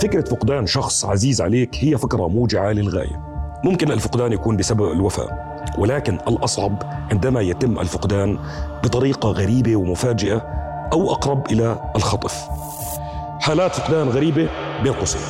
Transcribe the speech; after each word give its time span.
فكرة 0.00 0.24
فقدان 0.24 0.66
شخص 0.66 1.04
عزيز 1.04 1.40
عليك 1.40 1.76
هي 1.80 1.98
فكرة 1.98 2.28
موجعة 2.28 2.72
للغاية. 2.72 3.30
ممكن 3.64 3.92
الفقدان 3.92 4.32
يكون 4.32 4.56
بسبب 4.56 4.92
الوفاة 4.92 5.62
ولكن 5.78 6.14
الأصعب 6.14 6.82
عندما 7.10 7.40
يتم 7.40 7.78
الفقدان 7.78 8.38
بطريقة 8.84 9.30
غريبة 9.30 9.76
ومفاجئة 9.76 10.36
أو 10.92 11.12
أقرب 11.12 11.46
إلى 11.52 11.92
الخطف. 11.96 12.48
حالات 13.40 13.74
فقدان 13.74 14.08
غريبة 14.08 14.48
بين 14.82 14.92
قوسين. 14.92 15.20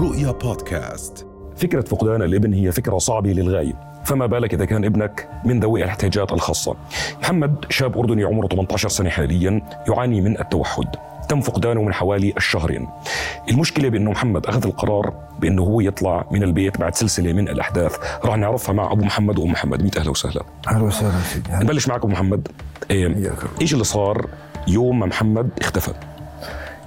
رؤيا 0.00 0.32
بودكاست. 0.32 1.26
فكرة 1.56 1.80
فقدان 1.80 2.22
الابن 2.22 2.52
هي 2.52 2.72
فكرة 2.72 2.98
صعبة 2.98 3.30
للغاية. 3.30 3.91
فما 4.04 4.26
بالك 4.26 4.54
إذا 4.54 4.64
كان 4.64 4.84
ابنك 4.84 5.28
من 5.44 5.60
ذوي 5.60 5.84
الاحتياجات 5.84 6.32
الخاصة؟ 6.32 6.76
محمد 7.20 7.64
شاب 7.70 7.98
أردني 7.98 8.24
عمره 8.24 8.46
18 8.46 8.88
سنة 8.88 9.10
حاليا 9.10 9.62
يعاني 9.88 10.20
من 10.20 10.40
التوحد. 10.40 10.86
تم 11.28 11.40
فقدانه 11.40 11.82
من 11.82 11.94
حوالي 11.94 12.32
الشهرين. 12.36 12.88
المشكلة 13.50 13.88
بأنه 13.88 14.10
محمد 14.10 14.46
أخذ 14.46 14.66
القرار 14.66 15.12
بأنه 15.40 15.62
هو 15.62 15.80
يطلع 15.80 16.24
من 16.30 16.42
البيت 16.42 16.80
بعد 16.80 16.94
سلسلة 16.94 17.32
من 17.32 17.48
الأحداث. 17.48 17.96
راح 18.24 18.36
نعرفها 18.36 18.72
مع 18.72 18.92
أبو 18.92 19.04
محمد 19.04 19.38
وأم 19.38 19.50
محمد. 19.50 19.82
ميت 19.82 19.96
أهلا 19.96 20.10
وسهلا. 20.10 20.42
أهلا 20.68 20.84
وسهلا 20.84 21.20
سيدي. 21.20 21.50
نبلش 21.52 21.88
معك 21.88 21.98
أبو 21.98 22.08
محمد. 22.08 22.48
إيه،. 22.90 23.32
إيش 23.60 23.72
اللي 23.72 23.84
صار 23.84 24.26
يوم 24.68 24.98
ما 24.98 25.06
محمد 25.06 25.50
اختفى؟ 25.60 25.92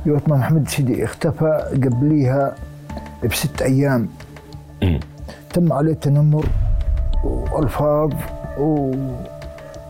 يوت 0.05 0.29
ما 0.29 0.37
محمد 0.37 0.67
سيدي 0.69 1.03
اختفى 1.05 1.71
قبليها 1.73 2.55
بست 3.23 3.61
أيام. 3.61 4.09
مم. 4.83 4.99
تم 5.53 5.73
عليه 5.73 5.93
تنمر 5.93 6.45
وألفاظ 7.25 8.13
و 8.59 8.91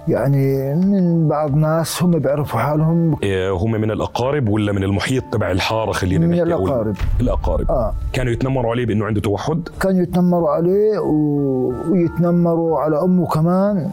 يعني 0.08 0.76
من 0.76 1.28
بعض 1.28 1.56
ناس 1.56 2.04
هم 2.04 2.12
بيعرفوا 2.12 2.60
حالهم. 2.60 3.18
إيه، 3.24 3.52
هم 3.52 3.72
من 3.72 3.92
الأقارب 3.92 4.50
ولا 4.50 4.72
من 4.72 4.84
المحيط 4.84 5.24
تبع 5.32 5.52
الحارة 5.52 5.92
خلينا 5.92 6.28
من 6.28 6.32
نحكي 6.38 6.54
أو 6.54 6.66
الأقارب. 6.66 6.96
الأقارب. 7.22 7.72
آه. 7.72 7.94
كانوا 8.14 8.34
يتنمروا 8.34 8.72
عليه 8.72 8.86
بأنه 8.86 9.06
عنده 9.06 9.22
توحد؟ 9.22 9.70
كانوا 9.80 10.02
يتنمروا 10.02 10.50
عليه 10.50 11.00
و... 11.00 11.14
ويتنمروا 11.92 12.80
على 12.80 13.02
أمه 13.04 13.28
كمان. 13.28 13.90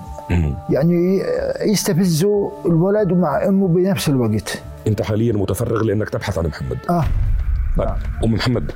يعني 0.71 1.23
يستفزوا 1.67 2.51
الولد 2.67 3.13
مع 3.13 3.49
أمه 3.49 3.69
بنفس 3.69 4.09
الوقت. 4.09 4.63
أنت 4.87 5.03
حاليا 5.03 5.33
متفرغ 5.33 5.83
لأنك 5.83 6.09
تبحث 6.11 6.39
عن 6.39 6.47
محمد. 6.47 6.79
آه. 6.91 7.05
طيب. 7.79 7.89
أم 8.25 8.33
محمد 8.33 8.71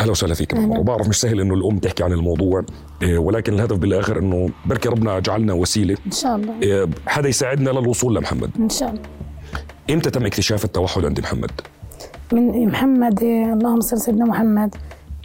أهلا 0.00 0.10
وسهلا 0.10 0.34
فيك 0.34 0.54
أهلا. 0.54 0.78
وبعرف 0.78 1.08
مش 1.08 1.20
سهل 1.20 1.40
إنه 1.40 1.54
الأم 1.54 1.78
تحكي 1.78 2.04
عن 2.04 2.12
الموضوع 2.12 2.64
إيه، 3.02 3.18
ولكن 3.18 3.54
الهدف 3.54 3.76
بالآخر 3.76 4.18
إنه 4.18 4.50
بركي 4.66 4.88
ربنا 4.88 5.18
جعلنا 5.18 5.52
وسيلة. 5.52 5.96
إن 6.06 6.10
شاء 6.10 6.36
الله. 6.36 6.54
إيه، 6.62 6.88
حدا 7.06 7.28
يساعدنا 7.28 7.70
للوصول 7.70 8.16
لمحمد. 8.16 8.50
إن 8.58 8.68
شاء 8.68 8.88
الله. 8.88 9.02
إمتى 9.90 10.10
تم 10.10 10.26
اكتشاف 10.26 10.64
التوحد 10.64 11.04
عند 11.04 11.20
محمد؟ 11.20 11.50
من 12.32 12.66
محمد 12.66 13.22
إيه، 13.22 13.52
اللهم 13.52 13.80
صل 13.80 14.00
سيدنا 14.00 14.24
محمد. 14.24 14.74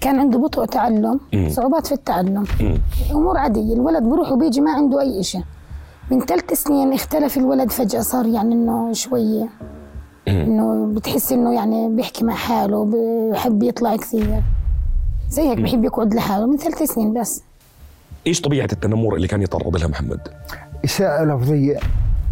كان 0.02 0.20
عنده 0.20 0.40
بطء 0.40 0.66
تعلم. 0.66 1.20
صعوبات 1.48 1.88
في 1.88 1.94
التعلم. 1.94 2.44
امور 3.12 3.38
عادية 3.38 3.74
الولد 3.74 4.04
بروح 4.04 4.32
وبيجي 4.32 4.62
ما 4.62 4.72
عنده 4.72 5.02
أي 5.02 5.24
شيء 5.24 5.44
من 6.12 6.20
ثلاث 6.20 6.54
سنين 6.54 6.94
اختلف 6.94 7.38
الولد 7.38 7.72
فجأة 7.72 8.02
صار 8.02 8.26
يعني 8.26 8.54
إنه 8.54 8.94
شوية. 8.94 9.50
إنه 10.28 10.94
بتحس 10.96 11.32
إنه 11.32 11.54
يعني 11.54 11.90
بيحكي 11.90 12.26
مع 12.26 12.34
حاله 12.34 12.86
بحب 13.32 13.64
يطلع 13.64 13.96
كثير. 13.96 14.42
زي 15.34 15.50
هيك 15.50 15.60
بحب 15.60 15.84
يقعد 15.84 16.14
لحاله 16.14 16.46
من 16.46 16.58
ثلاث 16.58 16.84
سنين 16.84 17.22
بس. 17.22 17.44
إيش 18.28 18.42
طبيعة 18.42 18.68
التنمر 18.74 19.16
اللي 19.16 19.28
كان 19.28 19.42
يتعرض 19.42 19.78
لها 19.78 19.88
محمد؟ 19.88 20.20
إساءة 20.86 21.24
لفظية. 21.24 21.78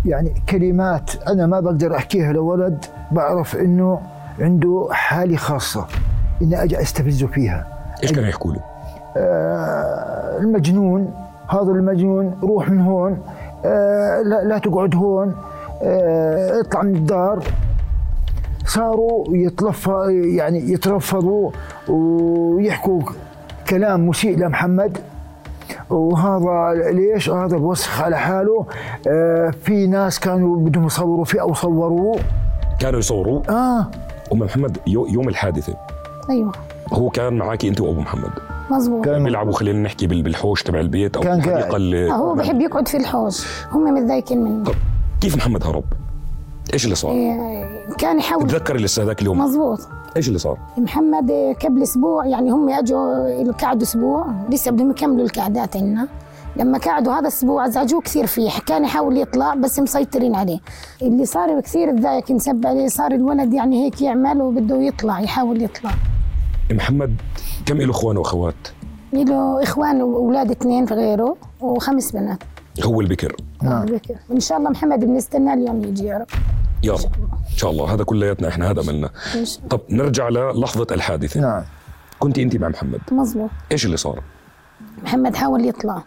يعني 0.05 0.33
كلمات 0.49 1.11
أنا 1.27 1.47
ما 1.47 1.59
بقدر 1.59 1.95
أحكيها 1.95 2.33
لولد 2.33 2.85
بعرف 3.11 3.55
إنه 3.55 4.01
عنده 4.39 4.87
حالي 4.91 5.37
خاصة 5.37 5.87
إني 6.41 6.63
أجي 6.63 6.81
أستفزه 6.81 7.27
فيها. 7.27 7.67
إيش 8.03 8.11
كانوا 8.11 8.29
يحكوا 8.29 8.53
له؟ 8.53 8.61
آه 9.17 10.37
المجنون 10.39 11.13
هذا 11.47 11.71
المجنون 11.71 12.39
روح 12.43 12.69
من 12.69 12.81
هون 12.81 13.21
آه 13.65 14.21
لا, 14.21 14.43
لا 14.43 14.57
تقعد 14.57 14.95
هون 14.95 15.35
آه 15.83 16.59
اطلع 16.61 16.81
من 16.81 16.95
الدار. 16.95 17.43
صاروا 18.65 19.25
يتلف 19.29 19.87
يعني 20.37 20.71
يترفضوا. 20.71 21.51
ويحكوا 21.91 23.01
كلام 23.69 24.07
مسيء 24.07 24.37
لمحمد. 24.37 24.97
وهذا 25.89 26.91
ليش؟ 26.91 27.29
هذا 27.29 27.57
بوسخ 27.57 28.01
على 28.01 28.17
حاله. 28.17 28.65
آه 29.07 29.49
في 29.49 29.87
ناس 29.87 30.19
كانوا 30.19 30.57
بدهم 30.57 30.85
يصوروا 30.85 31.25
فيه 31.25 31.41
أو 31.41 31.53
صوروه 31.53 32.19
كانوا 32.79 32.99
يصوروه 32.99 33.43
آه. 33.49 33.87
أم 34.33 34.39
محمد 34.39 34.77
يو- 34.87 35.07
يوم 35.07 35.29
الحادثة. 35.29 35.73
أيوه. 36.29 36.51
هو 36.93 37.09
كان 37.09 37.33
معك 37.33 37.65
أنت 37.65 37.81
وأبو 37.81 38.01
محمد؟ 38.01 38.29
مزبوط 38.71 39.05
كان 39.05 39.23
بيلعبوا 39.23 39.53
خلينا 39.53 39.79
نحكي 39.79 40.07
بال- 40.07 40.21
بالحوش 40.23 40.63
تبع 40.63 40.79
البيت 40.79 41.15
أو 41.17 41.21
كان 41.23 41.37
الحديقه. 41.39 41.75
اللي 41.75 42.11
آه، 42.11 42.13
هو 42.13 42.35
بحب 42.35 42.61
يقعد 42.61 42.87
في 42.87 42.97
الحوش. 42.97 43.47
هم 43.71 43.83
متضايقين 43.93 44.43
منه. 44.43 44.63
طب 44.63 44.73
كيف 45.21 45.35
محمد 45.37 45.63
هرب؟ 45.67 45.83
إيش 46.73 46.85
اللي 46.85 46.95
صار؟ 46.95 47.11
إيه، 47.11 47.65
كان 47.97 48.19
يحاول 48.19 48.47
تذكر 48.47 48.77
لسه 48.77 49.03
ذاك 49.03 49.21
اليوم؟ 49.21 49.39
مزبوط 49.39 49.79
إيش 50.17 50.27
اللي 50.27 50.39
صار؟ 50.39 50.57
محمد 50.77 51.31
قبل 51.65 51.83
أسبوع 51.83 52.25
يعني 52.25 52.51
هم 52.51 52.69
أجوا 52.69 53.51
قعدوا 53.51 53.83
أسبوع 53.83 54.25
لسه 54.49 54.71
بدهم 54.71 54.91
يكملوا 54.91 55.25
القعدات 55.25 55.77
عندنا. 55.77 56.07
لما 56.55 56.77
قعدوا 56.77 57.13
هذا 57.13 57.19
الأسبوع 57.19 57.65
أزعجوه 57.65 58.01
كثير 58.01 58.25
فيه 58.25 58.49
كان 58.67 58.83
يحاول 58.83 59.17
يطلع 59.17 59.53
بس 59.53 59.79
مسيطرين 59.79 60.35
عليه. 60.35 60.59
اللي 61.01 61.25
صار 61.25 61.59
كثير 61.59 61.97
تضايق 61.97 62.31
ينسب 62.31 62.67
عليه 62.67 62.87
صار 62.87 63.11
الولد 63.11 63.53
يعني 63.53 63.85
هيك 63.85 64.01
يعمل 64.01 64.41
وبده 64.41 64.81
يطلع 64.81 65.19
يحاول 65.19 65.63
يطلع. 65.63 65.91
محمد 66.71 67.15
كم 67.65 67.77
له 67.77 67.91
إخوان 67.91 68.17
وأخوات؟ 68.17 68.55
له 69.13 69.63
إخوان 69.63 70.01
وأولاد 70.01 70.51
اثنين 70.51 70.85
غيره 70.85 71.35
وخمس 71.61 72.11
بنات. 72.11 72.43
هو 72.83 73.01
البكر. 73.01 73.35
نعم. 73.61 73.85
بكر. 73.85 74.15
ان 74.31 74.39
شاء 74.39 74.57
الله 74.57 74.69
محمد 74.69 74.99
بنستناه 74.99 75.53
اليوم 75.53 75.83
يجي 75.83 76.05
يا 76.05 76.17
رب. 76.17 76.27
يا 76.83 76.93
رب. 76.93 76.99
إن 77.51 77.57
شاء 77.57 77.71
الله. 77.71 77.93
هذا 77.93 78.03
كلياتنا 78.03 78.47
إحنا 78.47 78.71
هذا 78.71 78.81
الله. 78.81 79.09
طب 79.69 79.81
نرجع 79.89 80.29
للحظة 80.29 80.87
الحادثة. 80.91 81.41
نعم. 81.41 81.63
كنت 82.19 82.39
أنت 82.39 82.55
مع 82.55 82.69
محمد؟ 82.69 82.99
مزبوط 83.11 83.49
إيش 83.71 83.85
اللي 83.85 83.97
صار؟ 83.97 84.23
محمد 85.03 85.35
حاول 85.35 85.65
يطلع. 85.65 86.03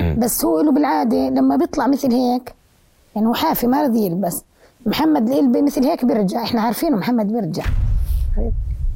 مم. 0.00 0.16
بس 0.18 0.44
هو 0.44 0.60
له 0.60 0.72
بالعادة 0.72 1.28
لما 1.28 1.56
بيطلع 1.56 1.86
مثل 1.86 2.12
هيك 2.12 2.54
يعني 3.16 3.26
هو 3.26 3.34
حافي 3.34 3.66
ما 3.66 3.82
رضي 3.82 4.06
يلبس. 4.06 4.42
محمد 4.86 5.30
اللي 5.30 5.62
مثل 5.62 5.84
هيك 5.84 6.04
بيرجع. 6.04 6.42
إحنا 6.42 6.60
عارفينه 6.60 6.96
محمد 6.96 7.32
بيرجع. 7.32 7.64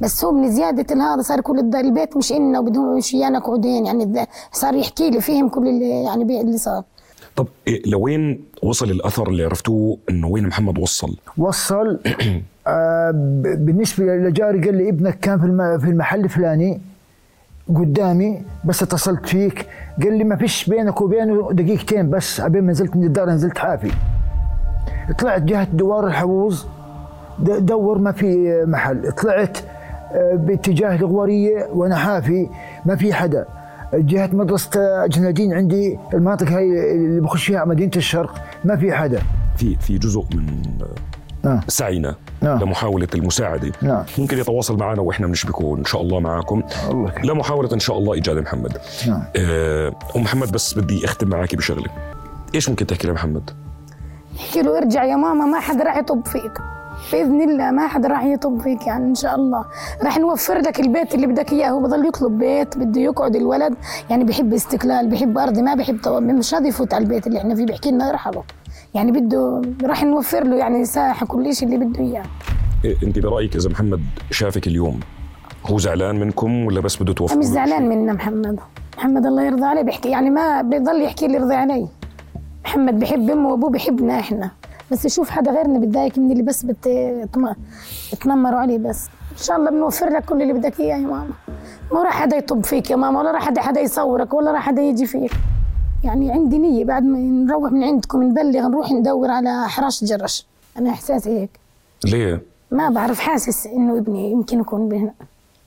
بس 0.01 0.25
هو 0.25 0.31
من 0.31 0.51
زيادة 0.51 1.13
هذا 1.13 1.21
صار 1.21 1.41
كل 1.41 1.59
البيت 1.59 2.17
مش 2.17 2.31
إلنا 2.31 2.59
وبدهم 2.59 2.97
مش 2.97 3.13
إيانا 3.13 3.39
قعدين. 3.39 3.85
يعني 3.85 4.27
صار 4.51 4.75
يحكي 4.75 5.09
لي 5.09 5.21
فيهم 5.21 5.49
كل 5.49 5.67
اللي 5.67 6.03
يعني 6.03 6.41
اللي 6.41 6.57
صار. 6.57 6.83
طب 7.37 7.47
إيه 7.67 7.81
لوين 7.89 8.39
وصل 8.63 8.91
الأثر 8.91 9.29
اللي 9.29 9.43
عرفتوه 9.45 9.97
إنه 10.09 10.27
وين 10.27 10.47
محمد 10.47 10.77
وصل؟ 10.79 11.17
وصل 11.37 11.99
آه 12.67 13.11
بالنسبة 13.57 14.05
لجاري 14.05 14.61
قال 14.61 14.75
لي 14.77 14.89
ابنك 14.89 15.19
كان 15.19 15.39
في 15.39 15.79
في 15.85 15.89
المحل 15.91 16.23
الفلاني 16.23 16.81
قدامي 17.75 18.41
بس 18.65 18.83
اتصلت 18.83 19.25
فيك. 19.25 19.65
قال 20.03 20.17
لي 20.17 20.23
ما 20.23 20.35
فيش 20.35 20.69
بينك 20.69 21.01
وبينه 21.01 21.49
دقيقتين 21.51 22.09
بس 22.09 22.41
عبين 22.41 22.63
ما 22.63 22.71
نزلت 22.71 22.95
من 22.95 23.03
الدار 23.03 23.29
نزلت 23.29 23.57
حافي. 23.57 23.91
طلعت 25.19 25.41
جهة 25.41 25.67
دوار 25.73 26.07
الحووز 26.07 26.65
د- 27.39 27.65
دور 27.65 27.97
ما 27.97 28.11
في 28.11 28.63
محل. 28.67 29.11
طلعت 29.11 29.57
آه، 30.11 30.35
باتجاه 30.35 30.95
الغورية 30.95 31.67
وأنا 31.73 31.95
حافي 31.95 32.47
ما 32.85 32.95
في 32.95 33.13
حدا. 33.13 33.45
جهة 33.93 34.29
مدرسة 34.33 35.07
جنادين 35.07 35.53
عندي. 35.53 35.99
المناطق 36.13 36.47
هاي 36.47 36.91
اللي 36.91 37.21
بخش 37.21 37.45
فيها 37.45 37.59
على 37.59 37.69
مدينة 37.69 37.91
الشرق 37.95 38.35
ما 38.65 38.75
في 38.75 38.93
حدا 38.93 39.21
في 39.57 39.75
في 39.75 39.97
جزء 39.97 40.25
من 40.35 40.45
نعم 41.43 41.59
سعينا 41.67 42.15
نعم. 42.41 42.59
لمحاولة 42.59 43.07
المساعدة. 43.15 43.71
نعم. 43.81 44.03
ممكن 44.17 44.37
يتواصل 44.37 44.77
معنا 44.77 45.01
وإحنا 45.01 45.27
بنشبكه 45.27 45.77
إن 45.77 45.85
شاء 45.85 46.01
الله 46.01 46.19
معكم. 46.19 46.63
الله 46.89 47.09
يكرمك. 47.09 47.25
لمحاولة 47.25 47.73
إن 47.73 47.79
شاء 47.79 47.97
الله 47.97 48.13
إيجاد 48.13 48.37
محمد. 48.37 48.77
نعم. 49.07 49.23
آه، 49.35 49.93
أم 50.15 50.21
محمد 50.21 50.51
بس 50.51 50.73
بدي 50.73 51.05
أختم 51.05 51.27
معك 51.27 51.55
بشغلة. 51.55 51.89
إيش 52.55 52.69
ممكن 52.69 52.87
تحكي 52.87 53.07
لمحمد؟ 53.07 53.49
احكي 54.39 54.61
له 54.61 54.77
ارجع 54.77 55.03
يا 55.03 55.15
ماما 55.15 55.45
ما 55.45 55.59
حد 55.59 55.81
راح 55.81 55.97
يطب 55.97 56.27
فيك. 56.27 56.76
بإذن 57.11 57.41
الله 57.41 57.71
ما 57.71 57.87
حد 57.87 58.05
راح 58.05 58.23
يطب 58.23 58.61
فيك 58.61 58.87
يعني 58.87 59.05
إن 59.05 59.15
شاء 59.15 59.35
الله. 59.35 59.65
راح 60.03 60.17
نوفر 60.17 60.57
لك 60.57 60.79
البيت 60.79 61.15
اللي 61.15 61.27
بدك 61.27 61.53
إياه. 61.53 61.69
هو 61.69 61.79
بضل 61.79 62.05
يطلب 62.07 62.37
بيت 62.37 62.77
بده 62.77 63.01
يقعد 63.01 63.35
الولد. 63.35 63.75
يعني 64.09 64.23
بحب 64.23 64.53
استقلال 64.53 65.09
بحب 65.09 65.37
أرضي 65.37 65.61
ما 65.61 65.75
بحب. 65.75 66.07
مش 66.07 66.53
راضي 66.53 66.67
يفوت 66.67 66.93
على 66.93 67.03
البيت 67.03 67.27
اللي 67.27 67.39
إحنا 67.39 67.55
فيه. 67.55 67.65
بحكي 67.65 67.91
لنا 67.91 68.09
ارحله 68.09 68.43
يعني 68.93 69.11
بده 69.11 69.61
راح 69.83 70.03
نوفر 70.03 70.43
له 70.43 70.55
يعني 70.55 70.85
ساحة 70.85 71.25
كل 71.25 71.55
شيء 71.55 71.67
اللي 71.67 71.85
بده 71.85 71.99
إياه. 72.03 72.23
إيه 72.85 72.95
أنت 73.03 73.19
برأيك 73.19 73.55
إذا 73.55 73.69
محمد 73.69 74.01
شافك 74.31 74.67
اليوم 74.67 74.99
هو 75.65 75.77
زعلان 75.77 76.19
منكم 76.19 76.65
ولا 76.65 76.79
بس 76.79 77.03
بده 77.03 77.13
توفر 77.13 77.37
مش 77.37 77.45
زعلان 77.45 77.89
منا 77.89 78.13
محمد. 78.13 78.59
محمد 78.97 79.25
الله 79.25 79.43
يرضى 79.43 79.65
عليه. 79.65 79.81
بيحكي 79.81 80.09
يعني 80.09 80.29
ما 80.29 80.61
بيضل 80.61 81.01
يحكي 81.01 81.27
لي 81.27 81.33
يرضي 81.33 81.55
علي. 81.55 81.87
محمد 82.65 82.99
بحب 82.99 83.29
أمه 83.29 83.49
وأبوه 83.49 83.69
بحبنا 83.69 84.19
إحنا. 84.19 84.51
بس 84.91 85.05
يشوف 85.05 85.29
حدا 85.29 85.51
غيرنا 85.51 85.79
بتضايق 85.79 86.17
من 86.19 86.31
اللي 86.31 86.43
بس 86.43 86.63
بت- 86.63 86.87
بتنمروا 88.13 88.59
عليه 88.59 88.77
بس. 88.77 89.05
إن 89.31 89.37
شاء 89.43 89.57
الله 89.57 89.71
بنوفر 89.71 90.09
لك 90.09 90.25
كل 90.25 90.41
اللي 90.41 90.53
بدك 90.53 90.79
إياه 90.79 90.95
يا 90.97 91.01
ماما. 91.07 91.27
ما 91.91 92.03
راح 92.03 92.13
حدا 92.21 92.37
يطب 92.37 92.65
فيك 92.65 92.91
يا 92.91 92.95
ماما 92.95 93.19
ولا 93.19 93.31
راح 93.31 93.45
حدا 93.45 93.61
حدا 93.61 93.81
يصورك 93.81 94.33
ولا 94.33 94.51
راح 94.51 94.61
حدا 94.61 94.81
يجي 94.81 95.05
فيك. 95.05 95.31
يعني 96.03 96.31
عندي 96.31 96.57
نية 96.57 96.85
بعد 96.85 97.03
ما 97.03 97.17
نروح 97.19 97.71
من 97.71 97.83
عندكم 97.83 98.23
نبلغ 98.23 98.67
نروح 98.67 98.91
ندور 98.91 99.31
على 99.31 99.67
حراش 99.69 100.03
جرش. 100.03 100.45
أنا 100.77 100.89
إحساسي 100.89 101.29
هيك. 101.39 101.49
ليه؟ 102.05 102.41
ما 102.71 102.89
بعرف 102.89 103.19
حاسس 103.19 103.67
إنه 103.67 103.97
ابني 103.97 104.31
يمكن 104.31 104.59
يكون 104.59 104.93
هنا 104.93 105.13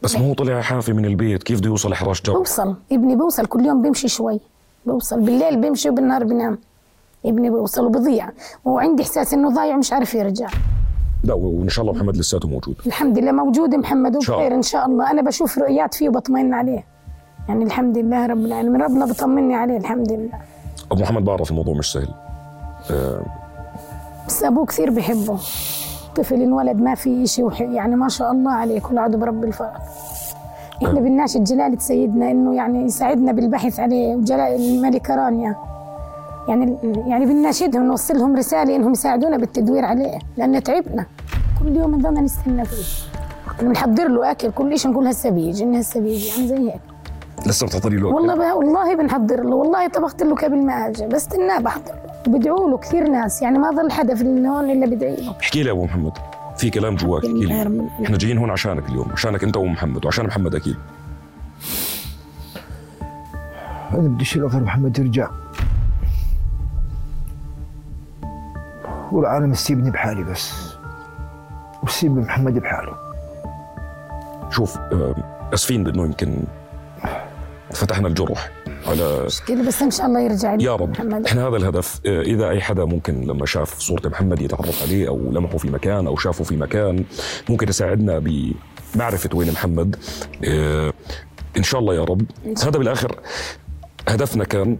بس 0.02 0.16
ما 0.16 0.28
هو 0.28 0.34
طلع 0.34 0.60
حافي 0.60 0.92
من 0.92 1.04
البيت 1.04 1.42
كيف 1.42 1.58
بده 1.60 1.68
يوصل 1.68 1.94
حراش 1.94 2.22
جر 2.22 2.32
بوصل. 2.38 2.74
ابني 2.92 3.16
بوصل 3.16 3.46
كل 3.46 3.66
يوم 3.66 3.82
بيمشي 3.82 4.08
شوي. 4.08 4.40
بوصل. 4.86 5.20
بالليل 5.20 5.56
بيمشي 5.56 5.90
وبالنهار 5.90 6.24
بينام 6.24 6.58
ابني 7.26 7.50
بوصل 7.50 7.86
وبضيع 7.86 8.30
وعندي 8.64 9.02
إحساس 9.02 9.34
إنه 9.34 9.50
ضايع 9.50 9.74
ومش 9.74 9.92
عارف 9.92 10.14
يرجع. 10.14 10.48
لا 11.24 11.34
وإن 11.34 11.68
شاء 11.68 11.82
الله 11.84 11.96
محمد 11.96 12.16
لساته 12.16 12.48
موجود. 12.48 12.76
الحمد 12.86 13.18
لله 13.18 13.32
موجود 13.32 13.74
محمد 13.74 14.16
وبخير. 14.16 14.54
إن 14.54 14.62
شاء 14.62 14.86
الله. 14.86 15.10
أنا 15.10 15.22
بشوف 15.22 15.58
رؤيات 15.58 15.94
فيه 15.94 16.08
وبطمئن 16.08 16.54
عليه. 16.54 16.84
يعني 17.48 17.64
الحمد 17.64 17.98
لله 17.98 18.26
رب 18.26 18.38
العالمين. 18.38 18.82
ربنا 18.82 19.06
بطمني 19.06 19.54
عليه 19.54 19.76
الحمد 19.76 20.12
لله. 20.12 20.38
أبو 20.92 21.02
محمد 21.02 21.24
بعرف 21.24 21.50
الموضوع 21.50 21.74
مش 21.74 21.92
سهل. 21.92 22.08
بس 24.26 24.44
أبوه 24.44 24.66
كثير 24.66 24.90
بحبه. 24.90 25.38
طفل 26.16 26.42
انولد 26.42 26.80
ما 26.80 26.94
في 26.94 27.26
شيء. 27.26 27.52
يعني 27.60 27.96
ما 27.96 28.08
شاء 28.08 28.32
الله 28.32 28.52
عليه 28.52 28.80
كل 28.80 28.98
عضو 28.98 29.18
برب 29.18 29.44
الفضل 29.44 29.78
إحنا 30.86 31.00
بنناشد 31.00 31.44
جلالة 31.44 31.78
سيدنا 31.78 32.30
إنه 32.30 32.54
يعني 32.54 32.84
يساعدنا 32.84 33.32
بالبحث 33.32 33.80
عليه 33.80 34.16
وجلال 34.16 34.40
الملكة 34.40 35.14
رانيا. 35.14 35.56
يعني 36.50 36.76
يعني 37.06 37.24
بنناشدهم 37.26 37.82
نوصل 37.82 38.18
لهم 38.18 38.36
رسالة 38.36 38.76
إنهم 38.76 38.92
يساعدونا 38.92 39.36
بالتدوير 39.36 39.84
عليه 39.84 40.18
لأن 40.36 40.62
تعبنا. 40.62 41.06
كل 41.60 41.76
يوم 41.76 41.94
نضلنا 41.94 42.20
نستنى 42.20 42.64
فيه. 42.64 42.84
بنحضر 43.62 44.08
له 44.08 44.30
أكل 44.30 44.50
كل 44.50 44.78
شيء 44.78 44.90
نقول 44.90 45.06
هسه 45.06 45.30
بيجي 45.30 45.64
إن 45.64 45.74
هسه 45.74 46.00
بيجي 46.00 46.28
يعني 46.28 46.48
زي 46.48 46.70
هيك. 46.70 46.80
لسه 47.46 47.66
بتحضري 47.66 47.96
له 47.96 48.08
والله 48.08 48.34
ب... 48.34 48.56
والله 48.56 48.94
بنحضر 48.94 49.42
له 49.42 49.54
والله 49.56 49.88
طبخت 49.88 50.22
له 50.22 50.34
قبل 50.34 50.66
ما 50.66 50.88
أجي 50.88 51.06
بس 51.06 51.22
استناه 51.22 51.58
بحضر 51.58 51.92
له. 52.26 52.38
بدعوا 52.38 52.70
له 52.70 52.78
كثير 52.78 53.08
ناس 53.08 53.42
يعني 53.42 53.58
ما 53.58 53.70
ظل 53.70 53.90
حدا 53.90 54.14
في 54.14 54.24
هون 54.24 54.70
إلا 54.70 54.86
بدعي 54.86 55.16
له. 55.16 55.34
احكي 55.40 55.62
لي 55.62 55.70
أبو 55.70 55.84
محمد 55.84 56.12
في 56.56 56.70
كلام 56.70 56.96
جواك 56.96 57.24
احكي 57.24 57.44
لي. 57.44 57.88
إحنا 58.04 58.18
جايين 58.18 58.38
هون 58.38 58.50
عشانك 58.50 58.88
اليوم 58.88 59.12
عشانك 59.12 59.44
أنت 59.44 59.56
ومحمد 59.56 60.04
وعشان 60.04 60.26
محمد 60.26 60.54
أكيد. 60.54 60.76
أنا 63.92 64.08
بدي 64.08 64.24
شيء 64.24 64.46
غير 64.46 64.62
محمد 64.62 64.98
يرجع. 64.98 65.28
والعالم 69.12 69.52
تسيبني 69.52 69.90
بحالي 69.90 70.24
بس. 70.24 70.52
وسيب 71.82 72.16
محمد 72.16 72.54
بحاله. 72.58 72.94
شوف 74.50 74.76
آه، 74.78 75.14
آسفين 75.54 75.84
بأنه 75.84 76.02
يمكن 76.02 76.36
فتحنا 77.72 78.08
الجرح 78.08 78.50
على 78.86 79.26
كده 79.46 79.62
بس 79.66 79.82
إن 79.82 79.90
شاء 79.90 80.06
الله 80.06 80.20
يرجع 80.20 80.54
لي 80.54 80.64
يا 80.64 80.76
رب. 80.76 80.90
محمد. 80.90 81.26
إحنا 81.26 81.48
هذا 81.48 81.56
الهدف. 81.56 82.00
آه، 82.06 82.22
إذا 82.22 82.48
أي 82.48 82.60
حدا 82.60 82.84
ممكن 82.84 83.20
لما 83.20 83.46
شاف 83.46 83.78
صورة 83.78 84.08
محمد 84.08 84.42
يتعرف 84.42 84.82
عليه 84.82 85.08
أو 85.08 85.18
لمحه 85.32 85.58
في 85.58 85.70
مكان 85.70 86.06
أو 86.06 86.16
شافه 86.16 86.44
في 86.44 86.56
مكان 86.56 87.04
ممكن 87.48 87.68
يساعدنا 87.68 88.18
بمعرفة 88.18 89.30
وين 89.34 89.52
محمد. 89.52 89.96
آه، 90.44 90.92
إن 91.56 91.62
شاء 91.62 91.80
الله 91.80 91.94
يا 91.94 92.04
رب. 92.04 92.22
هذا 92.62 92.78
بالآخر 92.78 93.20
هدفنا 94.08 94.44
كان 94.44 94.78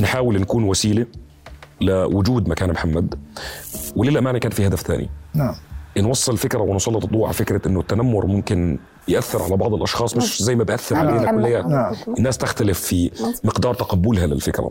نحاول 0.00 0.40
نكون 0.40 0.64
وسيلة 0.64 1.06
لوجود 1.80 2.48
مكان 2.48 2.70
محمد 2.70 3.14
وللأمانة 3.96 4.38
كان 4.38 4.50
في 4.50 4.66
هدف 4.66 4.80
ثاني 4.80 5.10
نعم 5.34 5.54
نوصل 5.98 6.36
فكرة 6.36 6.58
ونسلط 6.58 7.04
الضوء 7.04 7.24
على 7.24 7.34
فكرة 7.34 7.68
إنه 7.68 7.80
التنمر 7.80 8.26
ممكن 8.26 8.78
يأثر 9.08 9.42
على 9.42 9.56
بعض 9.56 9.74
الأشخاص 9.74 10.16
مش 10.16 10.42
زي 10.42 10.54
ما 10.54 10.64
بيأثر 10.64 10.94
نعم. 10.94 11.06
علينا 11.08 11.24
نعم. 11.24 11.40
كلياتنا 11.40 11.70
نعم. 11.74 12.14
الناس 12.18 12.38
تختلف 12.38 12.80
في 12.80 13.10
مقدار 13.44 13.74
تقبلها 13.74 14.26
للفكرة 14.26 14.70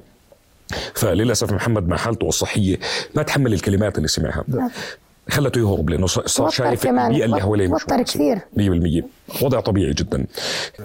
فللأسف 0.94 1.52
محمد 1.52 1.88
مع 1.88 1.98
حالته 1.98 2.28
الصحية 2.28 2.80
ما 3.16 3.24
تحمل 3.24 3.54
الكلمات 3.54 3.98
اللي 3.98 4.08
سمعها 4.08 4.44
خلته 5.30 5.60
يهرب 5.60 5.90
لأنه 5.90 6.08
صار 6.08 6.50
شايف. 6.50 6.86
البيئه 6.88 7.26
اللي 7.26 7.42
حواليه 7.42 7.68
مش 7.68 7.86
كثير. 7.86 8.40
100% 9.40 9.44
وضع 9.44 9.60
طبيعي 9.60 9.94
جدا 9.94 10.26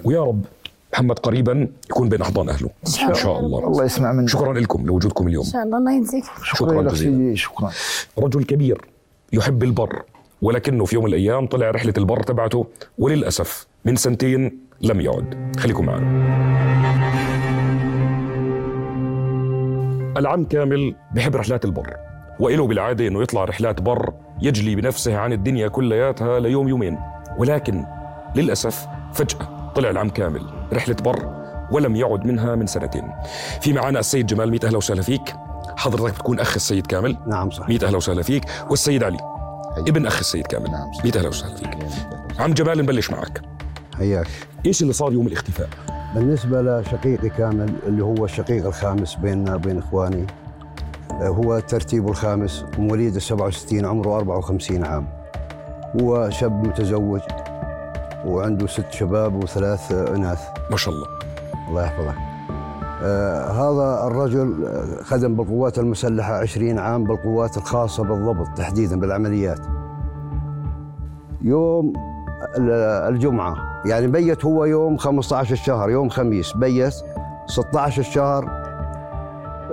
ويا 0.04 0.20
رب 0.20 0.44
محمد 0.92 1.18
قريبا 1.18 1.68
يكون 1.90 2.08
بين 2.08 2.22
أحضان 2.22 2.48
أهله. 2.48 2.70
شاء 2.86 3.08
إن 3.08 3.14
شاء 3.14 3.38
الله. 3.38 3.66
الله. 3.66 3.84
يسمع 3.84 4.12
منك. 4.12 4.28
شكرا 4.28 4.52
لكم 4.52 4.86
لوجودكم 4.86 5.28
اليوم. 5.28 5.44
إن 5.44 5.50
شاء 5.50 5.62
الله. 5.62 5.78
الله 5.78 5.92
يجزيك. 5.92 6.24
شكرا 6.42 6.82
لك 6.82 6.92
جزيلا. 6.92 7.16
سيدي 7.16 7.36
شكرا. 7.36 7.70
رجل 8.18 8.44
كبير 8.44 8.84
يحب 9.32 9.62
البر 9.62 10.02
ولكنه 10.42 10.84
في 10.84 10.94
يوم 10.94 11.04
من 11.04 11.10
الأيام 11.10 11.46
طلع 11.46 11.70
رحلة 11.70 11.94
البر 11.98 12.22
تبعته 12.22 12.66
وللأسف 12.98 13.66
من 13.84 13.96
سنتين 13.96 14.58
لم 14.80 15.00
يعد. 15.00 15.56
خليكم 15.58 15.86
معنا. 15.86 16.30
العم 20.16 20.44
كامل 20.44 20.94
بحب 21.14 21.36
رحلات 21.36 21.64
البر 21.64 21.96
وإله 22.40 22.66
بالعادة 22.66 23.06
أنه 23.08 23.22
يطلع 23.22 23.44
رحلات 23.44 23.80
بر 23.80 24.12
يجلي 24.42 24.74
بنفسه 24.74 25.16
عن 25.16 25.32
الدنيا 25.32 25.68
كلياتها 25.68 26.40
ليوم 26.40 26.68
يومين. 26.68 26.98
ولكن 27.38 27.84
للأسف 28.36 28.86
فجأة 29.12 29.59
طلع 29.74 29.90
العم 29.90 30.08
كامل. 30.10 30.46
رحلة 30.72 30.96
بر 31.04 31.40
ولم 31.70 31.96
يعد 31.96 32.26
منها 32.26 32.54
من 32.54 32.66
سنتين. 32.66 33.10
في 33.60 33.72
معنا 33.72 33.98
السيد 34.00 34.26
جمال 34.26 34.50
ميت 34.50 34.64
أهلا 34.64 34.76
وسهلا 34.76 35.02
فيك. 35.02 35.34
حضرتك 35.76 36.14
بتكون 36.14 36.40
أخ 36.40 36.54
السيد 36.54 36.86
كامل. 36.86 37.16
نعم 37.26 37.50
صحيح. 37.50 37.68
ميت 37.68 37.84
أهلا 37.84 37.96
وسهلا 37.96 38.22
فيك. 38.22 38.44
والسيد 38.70 39.04
علي 39.04 39.18
ابن 39.78 40.06
أخ 40.06 40.18
السيد 40.18 40.46
كامل. 40.46 40.70
نعم، 40.70 40.92
صحيح. 40.92 41.04
ميت 41.04 41.16
أهلا 41.16 41.28
وسهلا 41.28 41.56
فيك. 41.56 41.68
عم 42.38 42.52
جمال 42.54 42.78
نبلش 42.78 43.10
معك. 43.10 43.42
حياك. 43.98 44.26
إيش 44.66 44.82
اللي 44.82 44.92
صار 44.92 45.12
يوم 45.12 45.26
الاختفاء؟ 45.26 45.68
بالنسبة 46.14 46.62
لشقيقي 46.62 47.28
كامل 47.28 47.72
اللي 47.86 48.04
هو 48.04 48.24
الشقيق 48.24 48.66
الخامس 48.66 49.14
بيننا 49.14 49.54
وبين 49.54 49.78
إخواني 49.78 50.26
آه، 51.10 51.28
هو 51.28 51.58
ترتيبه 51.58 52.10
الخامس 52.10 52.64
مواليد 52.78 53.14
ال 53.14 53.22
67 53.22 53.84
عمره 53.86 54.16
54 54.16 54.84
عام. 54.84 55.08
هو 56.02 56.30
شاب 56.30 56.66
متزوج 56.66 57.20
وعنده 58.26 58.66
ست 58.66 58.90
شباب 58.92 59.34
وثلاث 59.44 59.92
إناث. 59.92 60.40
ما 60.70 60.76
شاء 60.76 60.94
الله. 60.94 61.06
الله 61.68 61.82
يحفظه. 61.82 62.14
آه 63.02 63.50
هذا 63.50 64.06
الرجل 64.06 64.64
آه، 64.66 65.02
خدم 65.02 65.34
بالقوات 65.36 65.78
المسلحة 65.78 66.34
20 66.34 66.78
عام 66.78 67.04
بالقوات 67.04 67.56
الخاصة 67.56 68.04
بالضبط 68.04 68.48
تحديدا 68.56 69.00
بالعمليات. 69.00 69.60
يوم 71.42 71.92
ال- 72.58 72.70
الجمعة 73.14 73.56
يعني 73.86 74.06
بيت 74.06 74.44
هو 74.44 74.64
يوم 74.64 74.96
15 74.96 75.52
الشهر 75.52 75.90
يوم 75.90 76.08
خميس 76.08 76.52
بيت 76.52 76.94
16 77.46 78.00
الشهر. 78.00 78.60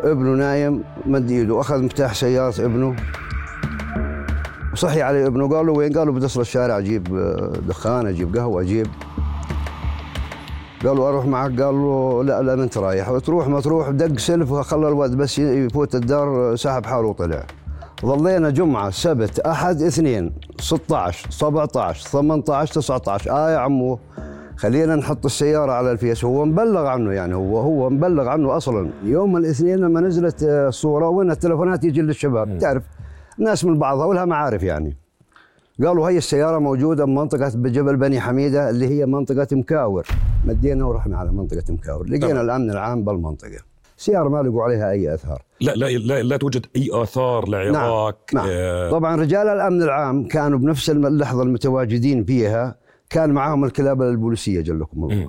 ابنه 0.04 0.36
نايم 0.36 0.84
مد 1.06 1.30
ايده 1.32 1.62
أخذ 1.62 1.84
مفتاح 1.84 2.14
سيارة 2.14 2.66
ابنه. 2.66 2.96
وصحي 4.78 5.02
عليه 5.02 5.28
ابنه 5.28 5.50
قال 5.50 5.66
له 5.66 5.72
وين؟ 5.72 5.94
قال 5.94 6.08
له 6.08 6.14
بدي 6.14 6.26
اصل 6.26 6.42
الشارع 6.42 6.78
أجيب 6.78 7.16
آه، 7.16 7.52
دخان 7.68 8.08
أجيب 8.08 8.38
قهوة 8.38 8.62
أجيب. 8.62 8.88
قال 10.86 10.98
له 10.98 11.10
أروح 11.10 11.26
معك؟ 11.26 11.62
قال 11.62 11.76
له 11.76 12.24
لا 12.24 12.42
لا 12.42 12.56
ما 12.56 12.64
انت 12.64 12.78
رايح. 12.78 13.18
تروح 13.18 13.48
ما 13.48 13.62
تروح 13.62 13.90
دق 13.90 14.20
سلف 14.20 14.52
وخلى 14.52 14.88
الولد 14.88 15.16
بس 15.16 15.40
يفوت 15.40 15.96
الدار 15.96 16.56
سحب 16.56 16.86
حاله 16.86 17.08
وطلع. 17.08 17.44
ظلينا 18.06 18.50
جمعة 18.50 18.90
سبت 18.90 19.40
أحد 19.40 19.82
اثنين 19.82 20.34
16 20.60 21.32
17 21.32 22.10
18 22.10 22.74
19 22.74 23.32
آه 23.32 23.52
يا 23.52 23.58
عمو 23.58 24.00
خلينا 24.58 24.96
نحط 24.96 25.26
السيارة 25.26 25.72
على 25.72 25.92
الفيس. 25.92 26.26
هو 26.26 26.46
مبلغ 26.46 26.86
عنه 26.86 27.12
يعني 27.14 27.36
هو 27.36 27.60
هو 27.60 27.90
مبلغ 27.90 28.28
عنه 28.28 28.58
أصلا. 28.58 28.90
يوم 29.04 29.38
الاثنين 29.38 29.78
لما 29.80 30.02
نزلت 30.02 30.44
آه، 30.44 30.68
الصورة 30.68 31.10
وين 31.10 31.32
التلفونات 31.32 31.84
يجي 31.84 32.02
للشباب؟ 32.02 32.58
تعرف. 32.58 32.84
ناس 33.40 33.66
من 33.66 33.80
بعضها 33.80 34.06
ولها 34.06 34.26
معارف 34.26 34.64
يعني. 34.64 34.98
قالوا 35.86 36.10
هي 36.10 36.18
السيارة 36.18 36.60
موجودة 36.60 37.06
بمنطقة 37.06 37.52
بجبل 37.56 37.96
بني 37.96 38.20
حميدة 38.20 38.70
اللي 38.70 38.88
هي 38.88 39.06
منطقة 39.06 39.48
مكاور. 39.52 40.08
مدينا 40.46 40.86
ورحنا 40.86 41.18
على 41.18 41.32
منطقة 41.32 41.64
مكاور. 41.74 42.06
لقينا 42.08 42.28
تمام. 42.28 42.46
الأمن 42.46 42.72
العام 42.72 43.04
بالمنطقة. 43.04 43.58
سيارة 43.98 44.30
ما 44.30 44.42
لقوا 44.44 44.64
عليها 44.64 44.92
أي 44.92 45.14
أثار. 45.14 45.42
لا 45.62 45.72
لا 45.72 45.86
لا, 45.86 46.24
لا 46.24 46.38
توجد 46.38 46.66
أي 46.76 46.90
آثار 46.92 47.50
لعراك 47.50 48.16
نعم. 48.34 48.46
آه، 48.50 48.92
طبعا 48.92 49.16
رجال 49.16 49.48
الأمن 49.48 49.82
العام 49.84 50.28
كانوا 50.28 50.60
بنفس 50.60 50.90
اللحظة 50.90 51.44
المتواجدين 51.44 52.24
فيها 52.24 52.76
كان 53.10 53.30
معاهم 53.30 53.66
الكلاب 53.66 54.02
البوليسية 54.02 54.62
جلكم 54.62 55.04
الله. 55.04 55.28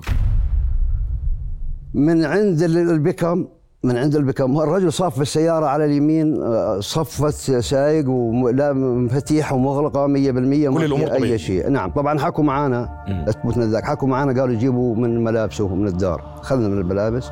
من 1.93 2.25
عند 2.25 2.61
ال- 2.61 2.77
البكم 2.77 3.47
من 3.83 3.97
عند 3.97 4.15
البكم 4.15 4.59
الرجل 4.61 4.93
صف 4.93 5.21
السيارة 5.21 5.65
على 5.65 5.85
اليمين 5.85 6.37
صفت 6.81 7.33
سايق 7.59 8.09
ولا 8.09 8.73
مفاتيح 8.73 9.53
ومغلقة 9.53 10.07
100% 10.07 10.09
ما 10.09 10.79
كل 10.79 10.85
الأمور. 10.85 11.13
أي 11.13 11.37
شيء. 11.37 11.69
نعم 11.69 11.89
طبعا 11.91 12.19
حكوا 12.19 12.43
معانا. 12.43 12.89
اثبتنا 13.29 13.65
ذاك 13.65 13.83
حكوا 13.85 14.07
معانا 14.07 14.41
قالوا 14.41 14.55
جيبوا 14.55 14.95
من 14.95 15.23
ملابسه 15.23 15.75
من 15.75 15.87
الدار. 15.87 16.21
أخذنا 16.41 16.67
من 16.67 16.77
الملابس. 16.77 17.29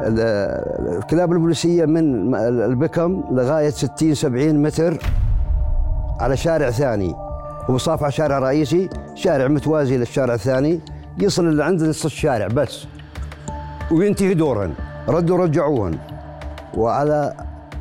ال- 0.00 0.98
الكلاب 0.98 1.32
البوليسية 1.32 1.84
من 1.84 2.34
البكم 2.34 3.24
لغاية 3.32 3.70
60 3.70 4.14
70 4.14 4.62
متر 4.62 4.98
على 6.20 6.36
شارع 6.36 6.70
ثاني. 6.70 7.14
هو 7.70 7.78
صافع 7.78 8.08
شارع 8.08 8.38
رئيسي 8.38 8.88
شارع 9.14 9.48
متوازي 9.48 9.96
للشارع 9.96 10.34
الثاني. 10.34 10.80
يصل 11.18 11.56
لعند 11.56 11.82
نص 11.82 12.04
الشارع 12.04 12.46
بس. 12.46 12.86
وينتهي 13.90 14.34
دورهن 14.34 14.74
ردوا 15.08 15.38
رجعوهن. 15.38 15.98
وعلى 16.74 17.34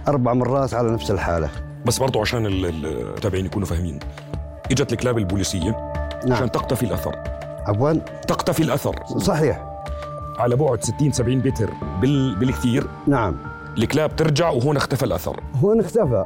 أربع 0.07 0.33
مرات 0.33 0.73
على 0.73 0.91
نفس 0.91 1.11
الحالة. 1.11 1.49
بس 1.85 1.97
برضو 1.99 2.21
عشان 2.21 2.45
ال- 2.45 2.65
المتابعين 2.65 3.45
يكونوا 3.45 3.67
فاهمين. 3.67 3.99
إجت 4.71 4.93
الكلاب 4.93 5.17
البوليسية 5.17 5.91
نعم. 6.25 6.33
عشان 6.33 6.51
تقتفي 6.51 6.83
الأثر. 6.83 7.15
عفوا. 7.67 7.93
تقتفي 8.27 8.63
الأثر. 8.63 8.95
صحيح. 9.17 9.63
على 10.39 10.55
بعد 10.55 10.83
60 10.83 11.11
70 11.11 11.37
متر 11.37 11.69
بال... 12.01 12.35
بالكثير. 12.35 12.87
نعم. 13.07 13.35
الكلاب 13.77 14.15
ترجع 14.15 14.49
وهون 14.49 14.77
اختفى 14.77 15.03
الأثر. 15.03 15.39
هو 15.63 15.79
اختفى. 15.79 16.25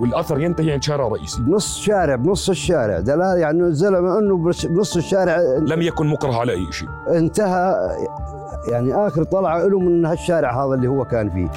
والأثر 0.00 0.40
ينتهي 0.40 0.72
عند 0.72 0.82
شارع 0.82 1.08
رئيسي. 1.08 1.42
بنص 1.42 1.78
شارع 1.78 2.14
بنص 2.14 2.50
الشارع. 2.50 3.00
دلالة 3.00 3.34
يعني 3.34 3.60
الزلمة 3.62 4.18
إنه 4.18 4.36
بنص 4.68 4.96
الشارع 4.96 5.36
لم 5.68 5.82
يكن 5.82 6.06
مكره 6.06 6.40
على 6.40 6.52
أي 6.52 6.72
شيء. 6.72 6.88
انتهى. 7.08 7.74
يعني 8.68 8.94
آخر 8.94 9.24
طلعة 9.24 9.66
له 9.66 9.78
من 9.78 10.06
هالشارع 10.06 10.64
هذا 10.64 10.74
اللي 10.74 10.88
هو 10.88 11.04
كان 11.04 11.30
فيه. 11.30 11.50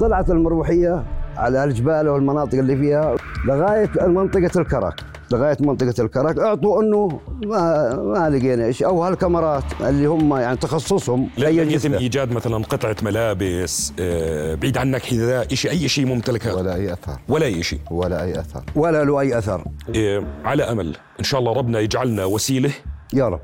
طلعت 0.00 0.30
المروحية 0.30 1.02
على 1.36 1.64
الجبال 1.64 2.08
والمناطق 2.08 2.58
اللي 2.58 2.76
فيها 2.76 3.16
لغاية 3.48 3.90
منطقة 4.06 4.60
الكرك. 4.60 4.94
لغاية 5.32 5.56
منطقة 5.60 5.94
الكرك 6.04 6.38
أعطوا 6.38 6.82
إنه 6.82 7.20
ما 7.44 7.94
ما 7.94 8.30
لقينا 8.30 8.72
شيء 8.72 8.86
أو 8.86 9.04
هالكاميرات 9.04 9.64
اللي 9.80 10.06
هم 10.06 10.36
يعني 10.36 10.56
تخصصهم 10.56 11.30
لم 11.38 11.58
يتم 11.58 11.68
جثة. 11.68 11.98
إيجاد 11.98 12.32
مثلا 12.32 12.64
قطعة 12.64 12.96
ملابس 13.02 13.92
آه، 14.00 14.54
بعيد 14.54 14.78
عنك 14.78 15.02
حذاء 15.02 15.54
شيء 15.54 15.70
أي 15.70 15.88
شيء 15.88 16.06
ممتلك 16.06 16.46
هذا؟ 16.46 16.54
ولا 16.54 16.74
أي 16.74 16.92
اثر 16.92 17.18
ولا 17.28 17.46
أي 17.46 17.62
شيء 17.62 17.80
ولا 17.90 18.22
أي 18.22 18.40
اثر 18.40 18.64
ولا 18.76 19.04
له 19.04 19.20
أي 19.20 19.38
أثر. 19.38 19.64
آه، 19.96 20.24
على 20.44 20.62
أمل. 20.62 20.96
إن 21.18 21.24
شاء 21.24 21.40
الله 21.40 21.52
ربنا 21.52 21.80
يجعلنا 21.80 22.24
وسيلة. 22.24 22.70
يا 23.14 23.28
رب. 23.28 23.40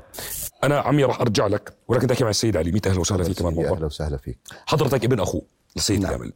أنا 0.63 0.79
عمي 0.79 1.03
راح 1.03 1.21
أرجع 1.21 1.47
لك. 1.47 1.73
ولكن 1.87 2.07
تحكي 2.07 2.23
مع 2.23 2.29
السيد 2.29 2.57
علي. 2.57 2.71
100 2.71 2.81
أهلا 2.87 2.99
وسهلا 2.99 3.23
فيك 3.23 3.39
كمان 3.39 3.55
مره 3.55 3.75
أهلا 3.75 3.85
وسهلا 3.85 4.17
فيك. 4.17 4.37
حضرتك 4.65 5.05
ابن 5.05 5.19
اخوه 5.19 5.41
السيد 5.75 6.01
نعم. 6.01 6.11
كامل. 6.11 6.33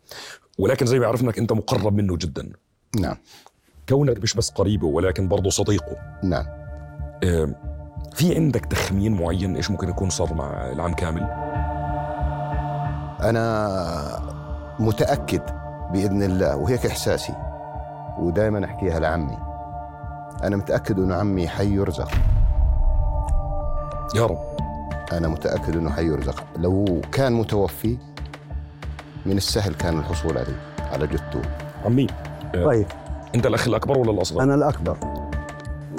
ولكن 0.58 0.86
زي 0.86 1.00
ما 1.00 1.08
عرفنا 1.08 1.28
انك 1.28 1.38
أنت 1.40 1.52
مقرب 1.54 1.94
منه 1.96 2.18
جدا. 2.18 2.50
نعم. 3.00 3.16
كونك 3.90 4.24
مش 4.24 4.34
بس 4.34 4.50
قريبه 4.50 4.88
ولكن 4.88 5.28
برضه 5.28 5.50
صديقه. 5.50 5.96
نعم. 6.24 6.46
آه، 7.24 7.50
في 8.14 8.36
عندك 8.36 8.66
تخمين 8.66 9.22
معين 9.22 9.56
إيش 9.56 9.72
ممكن 9.72 9.90
يكون 9.90 10.10
صار 10.10 10.34
مع 10.34 10.72
العم 10.72 10.94
كامل؟ 10.94 11.24
أنا 13.24 13.68
متأكد 14.80 15.42
بإذن 15.92 16.24
الله 16.24 16.56
وهيك 16.56 16.86
إحساسي 16.86 17.34
ودائما 18.20 18.66
أحكيها 18.66 19.00
لعمي. 19.00 19.38
أنا 20.44 20.56
متأكد 20.56 21.00
إنه 21.00 21.16
عمي 21.16 21.48
حي 21.48 21.74
يرزق. 21.74 22.12
يا 24.16 24.26
رب. 24.26 24.40
أنا 25.12 25.28
متأكد 25.28 25.76
إنه 25.76 25.90
حي 25.90 26.06
يرزق. 26.06 26.44
لو 26.58 27.02
كان 27.12 27.34
متوفي 27.34 27.98
من 29.26 29.38
السهل 29.38 29.74
كان 29.74 30.00
الحصول 30.00 30.38
عليه 30.38 30.60
على 30.92 31.08
جثته. 31.08 31.42
عمي 31.86 32.08
طيب. 32.54 32.88
أنت 33.36 33.46
الأخ 33.46 33.68
الأكبر 33.68 33.98
ولا 33.98 34.12
الأصغر؟ 34.12 34.44
أنا 34.44 34.56
الأكبر. 34.56 34.98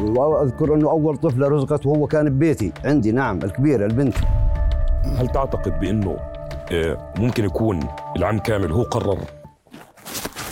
وأذكر 0.01 0.75
أنه 0.75 0.91
أول 0.91 1.17
طفله 1.17 1.49
رزقت 1.49 1.87
وهو 1.87 2.07
كان 2.07 2.31
ببيتي 2.31 2.73
عندي 2.85 3.13
نعم 3.13 3.39
الكبيره 3.45 3.87
البنت. 3.87 4.15
هل 5.05 5.29
تعتقد 5.29 5.81
بأنه 5.81 6.17
آه، 6.73 7.13
ممكن 7.19 7.45
يكون 7.45 7.81
العم 8.17 8.39
كامل 8.39 8.73
هو 8.73 8.83
قرر 8.83 9.19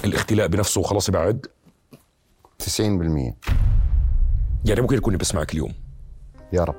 الاختلاء 0.04 0.46
بنفسه 0.46 0.80
وخلاص 0.80 1.08
يبعد 1.08 1.46
90% 2.58 3.34
يعني 4.64 4.80
ممكن 4.80 4.96
يكون 4.96 5.16
بيسمعك 5.16 5.52
اليوم. 5.52 5.72
يا 6.52 6.64
رب. 6.64 6.74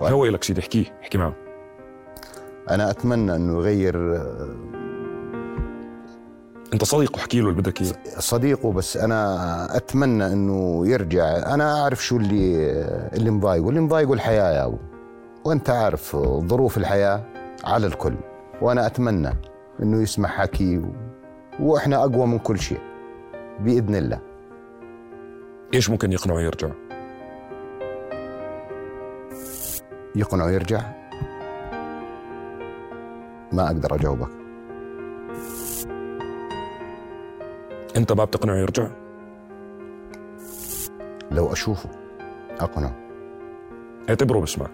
هو 0.00 0.26
لك 0.26 0.44
سيدي؟ 0.44 0.60
احكيه 0.60 0.84
احكي 1.02 1.18
معه. 1.18 1.34
أنا 2.70 2.90
أتمنى 2.90 3.36
أنه 3.36 3.52
يغير 3.58 4.16
آه، 4.16 4.54
أنت 6.74 6.84
صديق 6.84 7.16
احكي 7.16 7.40
له 7.40 7.48
اللي 7.48 7.62
بدك 7.62 7.82
إياه. 7.82 7.94
صديقه 8.18 8.72
بس 8.72 8.96
أنا 8.96 9.76
أتمنى 9.76 10.26
إنه 10.26 10.86
يرجع. 10.86 11.54
أنا 11.54 11.80
أعرف 11.82 12.04
شو 12.04 12.16
اللي 12.16 12.70
اللي 13.12 13.30
مضايقه 13.30 13.68
اللي 13.68 13.80
مضايقه 13.80 14.12
الحياة 14.12 14.52
يا 14.52 14.64
أبو. 14.64 14.76
وأنت 15.44 15.70
عارف 15.70 16.16
ظروف 16.46 16.78
الحياة 16.78 17.24
على 17.64 17.86
الكل. 17.86 18.14
وأنا 18.62 18.86
أتمنى 18.86 19.30
إنه 19.82 20.02
يسمع 20.02 20.28
حكي 20.28 20.78
و... 20.78 20.84
وإحنا 21.60 21.96
أقوى 21.96 22.26
من 22.26 22.38
كل 22.38 22.58
شيء. 22.58 22.80
بإذن 23.60 23.94
الله. 23.94 24.18
إيش 25.74 25.90
ممكن 25.90 26.12
يقنعه 26.12 26.40
يرجع؟ 26.40 26.68
يقنعه 30.16 30.50
يرجع؟ 30.50 30.80
ما 33.52 33.66
أقدر 33.66 33.94
أجاوبك. 33.94 34.43
انت 37.96 38.12
ما 38.12 38.24
بتقنعه 38.24 38.56
يرجع. 38.56 38.88
لو 41.30 41.52
أشوفه 41.52 41.88
أقنعه. 42.60 42.94
اعتبره 44.08 44.40
بسمعك 44.40 44.70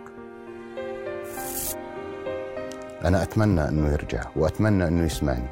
أنا 3.05 3.23
أتمنى 3.23 3.69
أنه 3.69 3.93
يرجع 3.93 4.23
وأتمنى 4.37 4.89
أنه 4.89 5.05
يسمعني. 5.05 5.49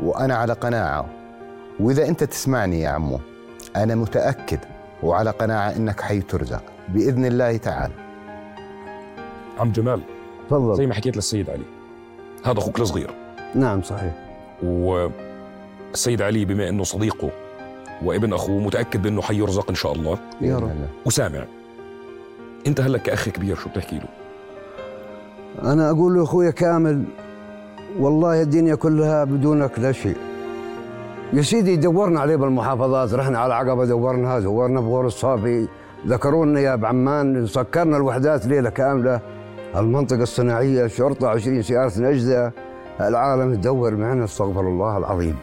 وأنا 0.00 0.34
على 0.34 0.52
قناعة. 0.52 1.06
وإذا 1.80 2.08
أنت 2.08 2.24
تسمعني 2.24 2.80
يا 2.80 2.88
عمو 2.88 3.20
أنا 3.76 3.94
متأكد 3.94 4.58
وعلى 5.02 5.30
قناعة 5.30 5.76
أنك 5.76 6.00
حيترزق. 6.00 6.62
بإذن 6.88 7.24
الله 7.24 7.56
تعالى. 7.56 7.94
عم 9.58 9.72
جمال 9.72 10.00
تفضل. 10.46 10.76
زي 10.76 10.86
ما 10.86 10.94
حكيت 10.94 11.16
للسيد 11.16 11.50
علي 11.50 11.64
هذا 12.44 12.58
أخوك 12.58 12.80
الصغير. 12.80 13.14
نعم 13.54 13.82
صحيح. 13.82 14.12
والسيد 15.94 16.22
علي 16.22 16.44
بما 16.44 16.68
أنه 16.68 16.84
صديقه 16.84 17.30
وابن 18.04 18.32
أخوه 18.32 18.60
متأكد 18.60 19.02
بأنه 19.02 19.22
حيرزق 19.22 19.68
إن 19.68 19.74
شاء 19.74 19.92
الله. 19.92 20.18
يا 20.40 20.56
رب. 20.56 20.70
وسامع 21.06 21.44
أنت 22.66 22.80
هلا 22.80 22.98
كاخ 22.98 23.28
كبير 23.28 23.56
شو 23.56 23.68
بتحكي 23.68 23.98
له؟ 23.98 24.08
أنا 25.72 25.90
أقول 25.90 26.14
له 26.14 26.22
أخويا 26.22 26.50
كامل 26.50 27.04
والله 27.98 28.42
الدنيا 28.42 28.74
كلها 28.74 29.24
بدونك 29.24 29.78
لا 29.78 29.92
شيء. 29.92 30.16
يا 31.32 31.42
سيدي 31.42 31.76
دورنا 31.76 32.20
عليه 32.20 32.36
بالمحافظات 32.36 33.14
رحنا 33.14 33.38
على 33.38 33.54
عقبة 33.54 33.84
دورنا 33.84 34.40
دورنا 34.40 34.80
بغور 34.80 35.06
الصافي. 35.06 35.68
ذكروا 36.06 36.46
لنا 36.46 36.60
يا 36.60 36.76
بعمان 36.76 37.46
سكرنا 37.46 37.96
الوحدات 37.96 38.46
ليلة 38.46 38.70
كاملة. 38.70 39.20
المنطقة 39.76 40.22
الصناعية 40.22 40.86
شرطة 40.86 41.28
20 41.28 41.62
سيارة 41.62 41.92
نجده 41.98 42.52
العالم 43.00 43.54
تدور 43.54 43.96
معنا 43.96 44.24
استغفر 44.24 44.60
الله 44.60 44.98
العظيم. 44.98 45.36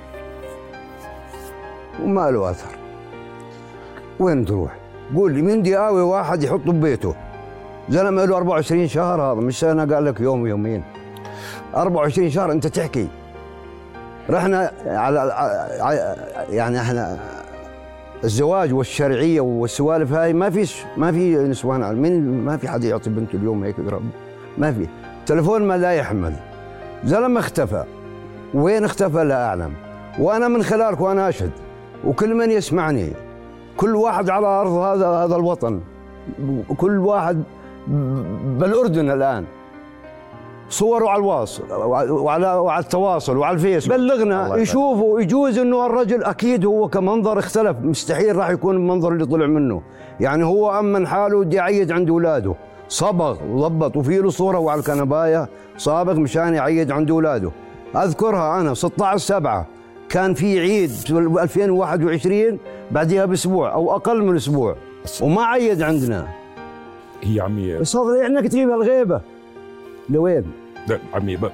وما 2.03 2.31
له 2.31 2.50
أثر. 2.51 2.75
وين 4.20 4.46
تروح؟ 4.46 4.72
قول 5.15 5.34
لي 5.34 5.41
مين 5.41 5.62
دياوي 5.63 6.01
واحد 6.01 6.43
يحطه 6.43 6.72
ببيته. 6.72 7.15
زلمه 7.89 8.25
له 8.25 8.38
24 8.38 8.88
شهر 8.88 9.22
هذا 9.22 9.34
مش 9.41 9.63
أنا 9.63 9.96
قال 9.96 10.05
لك 10.05 10.20
يوم 10.20 10.48
يومين 10.48 10.84
24 11.75 12.29
شهر 12.29 12.51
أنت 12.51 12.67
تحكي. 12.67 13.08
رحنا 14.29 14.72
على 14.86 15.34
يعني 16.50 16.79
إحنا 16.81 17.17
الزواج 18.24 18.74
والشرعية 18.74 19.41
والسوالف 19.41 20.13
هاي 20.13 20.34
ما 20.34 20.50
فيش 20.50 20.84
ما 20.98 21.12
في 21.12 21.36
نسوان 21.36 21.84
على- 21.84 21.98
مين 21.98 22.46
ما 22.46 22.58
في 22.58 22.67
حد 22.70 22.84
يعطي 22.84 23.10
بنته 23.10 23.36
اليوم 23.36 23.63
هيك 23.63 23.79
يقرب 23.79 24.01
ما 24.58 24.72
في. 24.72 24.88
تلفون 25.25 25.62
ما 25.67 25.77
لا 25.77 25.91
يحمل. 25.91 26.34
زلمه 27.03 27.39
اختفى 27.39 27.84
وين 28.53 28.84
اختفى 28.86 29.24
لا 29.24 29.46
أعلم. 29.46 29.74
وأنا 30.20 30.48
من 30.48 30.63
خلالك 30.63 31.01
وأنا 31.01 31.29
أشهد. 31.29 31.51
وكل 32.08 32.36
من 32.36 32.51
يسمعني. 32.51 33.13
كل 33.77 33.96
واحد 33.96 34.29
على 34.29 34.48
أرض 34.48 34.72
هذا 34.72 35.08
هذا 35.08 35.36
الوطن. 35.36 35.79
كل 36.77 36.98
واحد 36.98 37.43
بالأردن 38.58 39.12
الآن. 39.12 39.46
صوره 40.70 41.10
على 41.10 41.20
الواصل 41.20 41.63
وعلى 42.10 42.53
وعلى 42.53 42.84
التواصل 42.84 43.38
وعلى 43.38 43.53
الفيس. 43.53 43.88
بلغنا 43.88 44.55
يشوفوا 44.55 45.22
يجوز 45.22 45.58
إنه 45.58 45.86
الرجل 45.86 46.24
أكيد 46.24 46.65
هو 46.65 46.88
كمنظر 46.88 47.39
اختلف. 47.39 47.77
مستحيل 47.81 48.36
راح 48.36 48.50
يكون 48.50 48.75
المنظر 48.75 49.12
اللي 49.12 49.25
طلع 49.25 49.46
منه. 49.46 49.81
يعني 50.20 50.43
هو 50.43 50.79
أمن 50.79 51.08
حاله 51.08 51.38
ودي 51.38 51.55
يعيد 51.55 51.91
عند 51.91 52.10
اولاده 52.10 52.55
صبغ 52.88 53.38
وضبط 53.51 53.98
وفي 53.98 54.17
له 54.17 54.29
صورة 54.29 54.60
وعلى 54.60 54.79
الكنباية 54.79 55.50
صابغ 55.77 56.20
مشان 56.20 56.53
يعيد 56.53 56.91
عند 56.91 57.12
اولاده 57.12 57.51
أذكرها 57.96 58.62
أنا 58.62 58.74
16 58.74 59.17
7 59.17 59.65
كان 60.12 60.34
في 60.34 60.60
عيد 60.60 60.89
في 60.89 61.12
2021 61.12 62.60
بعدها 62.91 63.25
بأسبوع 63.25 63.74
أو 63.74 63.96
أقل 63.96 64.24
من 64.24 64.36
أسبوع 64.36 64.75
وما 65.22 65.44
عيد 65.44 65.82
عندنا. 65.82 66.27
هي 67.24 67.39
عمي 67.39 67.75
هذا 67.75 68.25
انك 68.25 68.48
تجيب 68.48 68.70
الغيبه 68.70 69.22
لوين؟ 70.10 70.44
لا 70.88 71.00
عمي 71.13 71.36
ب... 71.36 71.51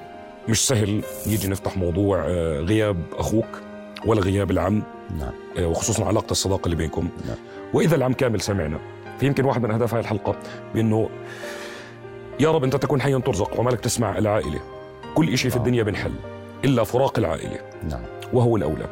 مش 0.48 0.66
سهل 0.66 1.02
يجي 1.26 1.48
نفتح 1.48 1.76
موضوع 1.76 2.24
آه، 2.26 2.60
غياب 2.60 2.96
أخوك 3.12 3.62
ولا 4.06 4.20
غياب 4.20 4.50
العم 4.50 4.82
نعم. 5.18 5.32
آه، 5.58 5.66
وخصوصا 5.66 6.04
علاقة 6.04 6.30
الصداقة 6.30 6.64
اللي 6.64 6.76
بينكم. 6.76 7.08
نعم. 7.26 7.36
وإذا 7.74 7.96
العم 7.96 8.12
كامل 8.12 8.40
سمعنا 8.40 8.78
فيمكن 9.20 9.44
واحد 9.44 9.62
من 9.62 9.70
أهداف 9.70 9.94
هذه 9.94 10.00
الحلقة 10.00 10.36
بأنه 10.74 11.08
يا 12.40 12.52
رب 12.52 12.64
أنت 12.64 12.76
تكون 12.76 13.00
حيا 13.00 13.18
ترزق 13.18 13.60
ومالك 13.60 13.80
تسمع 13.80 14.18
العائلة. 14.18 14.60
كل 15.14 15.38
شيء 15.38 15.50
في 15.50 15.56
آه. 15.56 15.60
الدنيا 15.60 15.82
بنحل 15.82 16.12
إلا 16.64 16.84
فراق 16.84 17.18
العائلة. 17.18 17.58
نعم. 17.90 18.17
وهو 18.32 18.56
الأولى. 18.56 18.86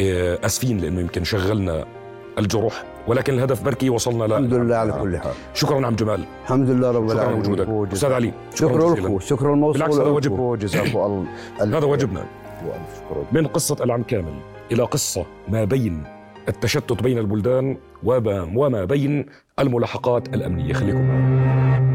آه، 0.00 0.38
آسفين 0.46 0.78
لأنه 0.78 1.00
يمكن 1.00 1.24
شغلنا 1.24 1.84
الجرح 2.38 2.84
ولكن 3.06 3.34
الهدف 3.34 3.62
بركي 3.62 3.90
وصلنا 3.90 4.24
له 4.24 4.38
الحمد 4.38 4.54
لله 4.54 4.76
على 4.76 4.92
كل 4.92 5.18
حال. 5.18 5.32
شكرا 5.54 5.86
عم 5.86 5.94
جمال. 5.94 6.24
الحمد 6.44 6.70
لله 6.70 6.90
رب 6.90 7.08
شكرا 7.08 7.22
العالمين. 7.22 7.56
لوجودك. 7.56 7.92
أستاذ 7.92 8.12
علي 8.12 8.32
شكرا. 8.54 8.94
لكم 8.94 9.18
شكرا 9.20 9.54
الموصول 9.54 9.72
بالعكس 9.74 9.94
هذا 9.94 10.02
لكم. 10.04 10.14
واجب. 10.14 10.38
وجزاكم 10.38 10.98
الله 10.98 11.26
ألف 11.60 11.74
هذا 11.76 11.86
واجبنا. 11.86 12.24
من 13.32 13.46
قصة 13.46 13.76
العم 13.84 14.02
كامل 14.02 14.34
إلى 14.72 14.82
قصة 14.82 15.26
ما 15.48 15.64
بين 15.64 16.04
التشتت 16.48 17.02
بين 17.02 17.18
البلدان 17.18 17.76
وما 18.04 18.52
وما 18.56 18.84
بين 18.84 19.26
الملاحقات 19.58 20.28
الأمنية. 20.34 20.72
خليكم 20.72 20.98
معنا. 21.08 21.89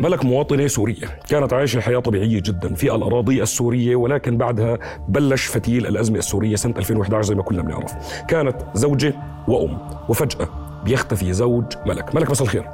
ملك 0.00 0.24
مواطنة 0.24 0.66
سورية 0.66 1.06
كانت 1.28 1.52
عايشة 1.52 1.80
حياة 1.80 1.98
طبيعية 1.98 2.40
جدا 2.44 2.74
في 2.74 2.94
الأراضي 2.94 3.42
السورية 3.42 3.96
ولكن 3.96 4.36
بعدها 4.36 4.78
بلش 5.08 5.46
فتيل 5.46 5.86
الأزمة 5.86 6.18
السورية 6.18 6.56
سنة 6.56 6.74
2011 6.78 7.22
زي 7.28 7.34
ما 7.34 7.42
كلنا 7.42 7.62
بنعرف. 7.62 8.22
كانت 8.28 8.56
زوجة 8.74 9.14
وأم 9.48 9.78
وفجأة 10.08 10.48
بيختفي 10.84 11.32
زوج 11.32 11.64
ملك. 11.86 12.14
ملك 12.14 12.30
مساء 12.30 12.42
الخير. 12.44 12.64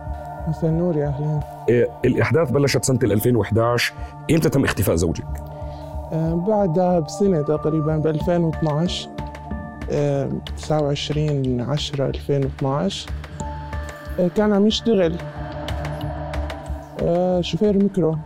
مساء 0.48 0.70
النور 0.70 0.96
يا 0.96 1.06
أهلين. 1.08 1.40
إيه، 1.68 1.88
الإحداث 2.04 2.50
بلشت 2.50 2.84
سنة 2.84 2.98
2011 3.02 3.92
إمتى 4.30 4.48
تم 4.48 4.64
اختفاء 4.64 4.96
زوجك؟ 4.96 5.24
آه، 6.12 6.44
بعدها 6.48 7.00
بسنة 7.00 7.42
تقريبا 7.42 7.96
ب 7.96 8.06
2012 8.06 9.08
آه، 9.90 10.28
29 10.56 11.60
10 11.60 12.06
2012 12.06 13.10
آه، 14.20 14.28
كان 14.36 14.52
عم 14.52 14.66
يشتغل. 14.66 15.16
شوفير 17.40 17.78
ميكرو 17.82 18.16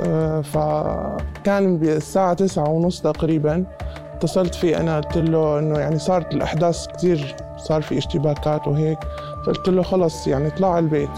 آه، 0.00 0.40
فكان 0.40 1.78
بالساعة 1.78 2.34
تسعة 2.34 2.68
ونص 2.68 3.00
تقريبا 3.02 3.64
اتصلت 4.14 4.54
فيه 4.54 4.80
أنا 4.80 5.00
قلت 5.00 5.16
له 5.16 5.58
إنه 5.58 5.78
يعني 5.78 5.98
صارت 5.98 6.34
الأحداث 6.34 6.86
كتير 6.86 7.36
صار 7.56 7.82
في 7.82 7.98
اشتباكات 7.98 8.68
وهيك. 8.68 8.98
فقلت 9.46 9.68
له 9.68 9.82
خلص 9.82 10.26
يعني 10.26 10.46
اطلع 10.46 10.74
على 10.74 10.84
البيت. 10.84 11.10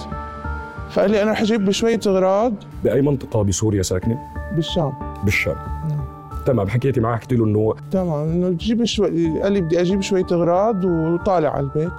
فقال 0.91 1.11
لي 1.11 1.23
أنا 1.23 1.31
رح 1.31 1.41
أجيب 1.41 1.65
بشوية 1.65 2.01
أغراض. 2.07 2.53
بأي 2.85 3.03
منطقة؟ 3.03 3.43
بسوريا 3.43 3.83
ساكنة؟ 3.83 4.19
بالشام. 4.57 4.93
بالشام. 5.25 5.57
تمام 6.47 6.69
حكيتي 6.69 7.01
معه 7.01 7.17
حكيت 7.17 7.33
له 7.33 7.45
إنه 7.45 7.75
تمام 7.91 8.29
إنه 8.29 8.49
تجيب 8.49 8.85
شوي 8.85 9.41
قال 9.41 9.53
لي 9.53 9.61
بدي 9.61 9.81
أجيب 9.81 10.01
شوية 10.01 10.27
أغراض 10.33 10.85
وطالع 10.85 11.49
على 11.51 11.61
البيت. 11.61 11.93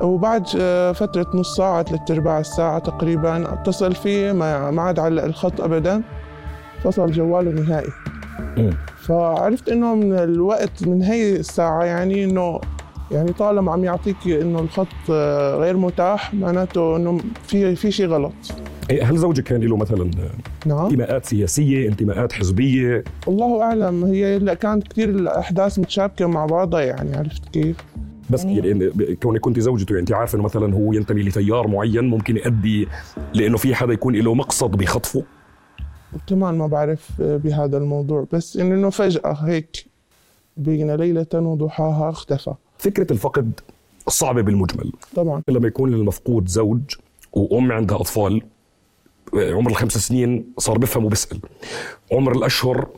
وبعد 0.00 0.46
آه، 0.60 0.92
فترة 0.92 1.26
نص 1.34 1.56
ساعة 1.56 1.82
ثلاث 1.82 2.10
أرباع 2.10 2.40
الساعة 2.40 2.78
تقريبا 2.78 3.52
اتصل 3.52 3.94
فيه 3.94 4.32
ما 4.32 4.82
عاد 4.82 4.98
علق 4.98 5.24
الخط 5.24 5.60
أبدا. 5.60 6.02
فصل 6.84 7.10
جواله 7.10 7.50
نهائي. 7.50 7.90
فعرفت 8.96 9.68
إنه 9.68 9.94
من 9.94 10.12
الوقت 10.12 10.86
من 10.86 11.02
هي 11.02 11.36
الساعة 11.36 11.84
يعني 11.84 12.24
إنه 12.24 12.60
يعني 13.10 13.32
طالما 13.32 13.72
عم 13.72 13.84
يعطيك 13.84 14.16
إنه 14.26 14.60
الخط 14.60 14.86
آه، 15.10 15.56
غير 15.56 15.76
متاح 15.76 16.34
معناته 16.34 16.96
إنه 16.96 17.18
في 17.42 17.76
في 17.76 17.90
شيء 17.90 18.06
غلط. 18.06 18.32
إيه، 18.90 19.10
هل 19.10 19.16
زوجك 19.16 19.44
كان 19.44 19.60
له 19.60 19.76
مثلا 19.76 20.10
نعم. 20.66 20.84
انتماءات 20.84 21.26
سياسية 21.26 21.88
انتماءات 21.88 22.32
حزبية؟ 22.32 23.04
الله 23.28 23.62
أعلم 23.62 24.04
هي 24.04 24.56
كانت 24.56 24.88
كثير 24.88 25.08
الأحداث 25.08 25.78
متشابكة 25.78 26.26
مع 26.26 26.46
بعضها 26.46 26.80
يعني 26.80 27.16
عرفت 27.16 27.48
كيف؟ 27.52 27.76
بس 28.30 28.44
يعني 28.44 28.90
إن- 28.90 29.12
كونك 29.12 29.40
كنت 29.40 29.60
زوجته 29.60 29.92
يعني 29.92 30.00
انت 30.00 30.12
عارفة 30.12 30.36
إنه 30.36 30.44
مثلا 30.44 30.74
هو 30.74 30.92
ينتمي 30.92 31.22
لتيار 31.22 31.66
معين 31.66 32.04
ممكن 32.04 32.36
يؤدي 32.36 32.88
لإنه 33.34 33.56
في 33.56 33.74
حدا 33.74 33.92
يكون 33.92 34.14
له 34.16 34.34
مقصد 34.34 34.70
بخطفه؟ 34.70 35.22
كمان 36.26 36.58
ما 36.58 36.66
بعرف 36.66 37.08
بهذا 37.18 37.76
الموضوع. 37.78 38.26
بس 38.32 38.56
إنه 38.56 38.90
فجأة 38.90 39.32
هيك 39.32 39.84
بين 40.56 40.94
ليلة 40.94 41.26
وضحاها 41.34 42.10
اختفى. 42.10 42.54
فكرة 42.78 43.12
الفقد 43.12 43.60
صعبة 44.08 44.42
بالمجمل. 44.42 44.92
طبعا. 45.16 45.42
لما 45.48 45.68
يكون 45.68 45.94
المفقود 45.94 46.48
زوج 46.48 46.80
وأم 47.32 47.72
عندها 47.72 47.96
أطفال 47.96 48.42
عمر 49.34 49.70
الخمس 49.70 49.98
سنين 49.98 50.44
صار 50.58 50.78
بفهم 50.78 51.04
وبسأل. 51.04 51.40
عمر 52.12 52.32
الأشهر 52.36 52.88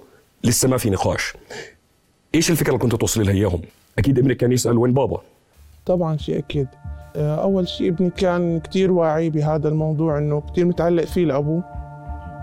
لسه 0.44 0.68
ما 0.68 0.76
في 0.76 0.90
نقاش. 0.90 1.32
إيش 2.34 2.50
الفكرة 2.50 2.68
اللي 2.68 2.78
كنت 2.82 2.94
توصلي 2.94 3.24
لها 3.24 3.32
إياهم؟ 3.34 3.60
أكيد 3.98 4.18
ابنك 4.18 4.36
كان 4.36 4.52
يسأل 4.52 4.78
وين 4.78 4.92
بابا. 4.92 5.20
طبعا 5.86 6.16
شيء 6.16 6.38
أكيد. 6.38 6.68
آه، 7.16 7.42
أول 7.42 7.68
شيء 7.68 7.88
ابني 7.88 8.10
كان 8.10 8.60
كتير 8.60 8.92
واعي 8.92 9.30
بهذا 9.30 9.68
الموضوع 9.68 10.18
إنه 10.18 10.40
كتير 10.40 10.64
متعلق 10.64 11.04
فيه 11.04 11.24
لأبوه. 11.24 11.62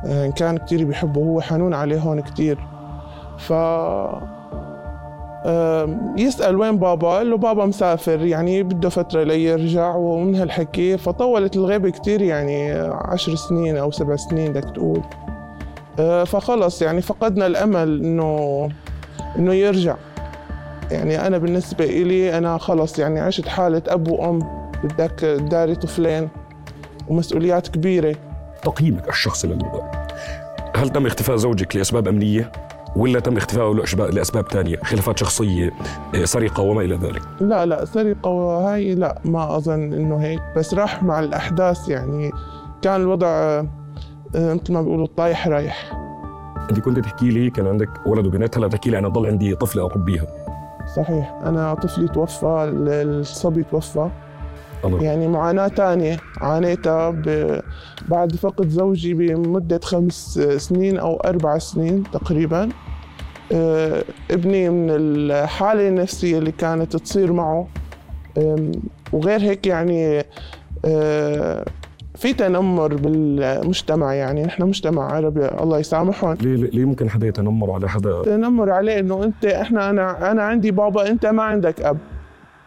آه، 0.05 0.27
كان 0.29 0.57
كتير 0.57 0.85
بيحبه 0.85 1.21
هو 1.21 1.41
حنون 1.41 1.73
عليه 1.73 1.99
هون 1.99 2.19
كتير. 2.19 2.57
ف 3.37 3.53
يسأل 6.17 6.55
وين 6.55 6.77
بابا 6.77 7.07
قال 7.07 7.29
له 7.29 7.37
بابا 7.37 7.65
مسافر 7.65 8.25
يعني 8.25 8.63
بده 8.63 8.89
فترة 8.89 9.23
ليرجع 9.23 9.95
ومن 9.95 10.35
هالحكي. 10.35 10.97
فطولت 10.97 11.55
الغيبة 11.55 11.89
كتير 11.89 12.21
يعني 12.21 12.71
عشر 12.91 13.35
سنين 13.35 13.77
أو 13.77 13.91
سبع 13.91 14.15
سنين 14.15 14.53
بدك 14.53 14.69
تقول. 14.75 15.01
آه، 15.99 16.23
فخلص 16.23 16.81
يعني 16.81 17.01
فقدنا 17.01 17.45
الأمل 17.47 18.05
إنه 18.05 18.69
إنه 19.37 19.53
يرجع. 19.53 19.95
يعني 20.91 21.27
أنا 21.27 21.37
بالنسبة 21.37 21.85
إلي 21.85 22.37
أنا 22.37 22.57
خلص 22.57 22.99
يعني 22.99 23.19
عشت 23.19 23.47
حالة 23.47 23.81
أب 23.87 24.07
وأم 24.07 24.39
بدك 24.83 25.25
داري 25.25 25.75
طفلين 25.75 26.29
ومسؤوليات 27.07 27.67
كبيرة. 27.67 28.15
تقييمك 28.63 29.09
الشخصي 29.09 29.47
للوضع 29.47 29.91
هل 30.75 30.89
تم 30.89 31.05
اختفاء 31.05 31.35
زوجك 31.35 31.75
لأسباب 31.75 32.07
أمنية؟ 32.07 32.51
ولا 32.95 33.19
تم 33.19 33.37
اختفائه 33.37 33.73
لأسباب- 33.73 34.13
لأسباب 34.13 34.51
ثانية 34.51 34.77
خلافات 34.83 35.17
شخصية 35.19 35.71
آه، 36.15 36.25
سرقة 36.25 36.63
وما 36.63 36.81
إلى 36.81 36.95
ذلك؟ 36.95 37.21
لا 37.41 37.65
لا 37.65 37.85
سرقة 37.85 38.29
وهاي 38.29 38.95
لا 38.95 39.21
ما 39.25 39.57
أظن 39.57 39.93
إنه 39.93 40.17
هيك. 40.17 40.39
بس 40.57 40.73
راح 40.73 41.03
مع 41.03 41.19
الأحداث 41.19 41.89
يعني. 41.89 42.31
كان 42.81 43.01
الوضع 43.01 43.27
آه، 43.27 43.67
آه، 44.35 44.53
مثل 44.53 44.73
ما 44.73 44.81
بيقولوا 44.81 45.07
طايح 45.17 45.47
رايح. 45.47 45.91
انت 46.71 46.79
كنت 46.79 46.99
تحكي 46.99 47.29
لي 47.29 47.49
كان 47.49 47.67
عندك 47.67 47.89
ولد 48.05 48.25
وبنت 48.25 48.57
هلا 48.57 48.67
بتحكي 48.67 48.89
لي 48.89 48.97
أنا 48.97 49.07
ضل 49.07 49.25
عندي 49.25 49.55
طفلة 49.55 49.85
اربيها 49.85 50.25
صحيح. 50.99 51.33
أنا 51.45 51.73
طفلي 51.73 52.07
توفى 52.07 52.71
الصبي 52.75 53.63
توفى. 53.63 54.09
الله. 54.85 55.03
يعني 55.03 55.27
معاناة 55.27 55.67
تانية. 55.67 56.17
عانيتها 56.37 57.09
ب... 57.09 57.59
بعد 58.07 58.35
فقد 58.35 58.69
زوجي 58.69 59.13
بمدة 59.13 59.79
خمس 59.83 60.39
سنين 60.57 60.97
أو 60.97 61.15
أربع 61.15 61.57
سنين 61.57 62.03
تقريبا. 62.13 62.69
آه، 63.51 64.03
ابني 64.31 64.69
من 64.69 64.87
الحالة 64.89 65.87
النفسية 65.87 66.37
اللي 66.37 66.51
كانت 66.51 66.95
تصير 66.95 67.33
معه. 67.33 67.67
وغير 69.13 69.39
هيك 69.39 69.67
يعني 69.67 70.23
آه، 70.85 71.65
في 72.19 72.33
تنمر 72.33 72.95
بالمجتمع 72.95 74.13
يعني 74.13 74.43
نحن 74.43 74.63
مجتمع 74.63 75.11
عربي 75.13 75.45
الله 75.45 75.79
يسامحهم. 75.79 76.33
ليه 76.41 76.55
ليه 76.55 76.85
ممكن 76.85 77.09
حدا 77.09 77.27
يتنمر 77.27 77.71
على 77.71 77.89
حدا؟ 77.89 78.21
تنمر 78.21 78.71
عليه 78.71 78.99
إنه 78.99 79.23
أنت 79.23 79.45
إحنا 79.45 79.89
أنا 79.89 80.31
أنا 80.31 80.43
عندي 80.43 80.71
بابا 80.71 81.09
أنت 81.09 81.25
ما 81.25 81.43
عندك 81.43 81.81
أب. 81.81 81.97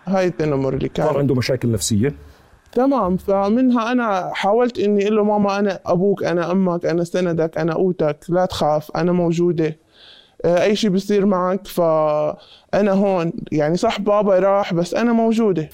هاي 0.07 0.27
التنمر 0.27 0.75
اللي 0.75 0.89
كان. 0.89 1.07
صار 1.07 1.19
عنده 1.19 1.35
مشاكل 1.35 1.73
نفسية؟ 1.73 2.15
تمام 2.73 3.17
فمنها 3.17 3.93
أنا 3.93 4.31
حاولت 4.35 4.79
إني 4.79 5.03
أقول 5.05 5.17
له 5.17 5.25
ماما 5.25 5.59
أنا 5.59 5.81
أبوك 5.87 6.25
أنا 6.25 6.53
أمك 6.53 6.87
أنا 6.87 7.05
سندك 7.05 7.59
أنا 7.59 7.75
قوتك 7.75 8.17
لا 8.29 8.47
تخاف 8.47 8.91
أنا 8.97 9.13
موجودة. 9.13 9.77
أي 10.45 10.77
شيء 10.77 10.91
بيصير 10.91 11.27
معك 11.27 11.67
فانا 11.67 12.93
هون. 12.93 13.33
يعني 13.53 13.77
صح 13.77 14.01
بابا 14.01 14.39
راح 14.39 14.75
بس 14.75 14.95
أنا 14.95 15.13
موجودة. 15.13 15.69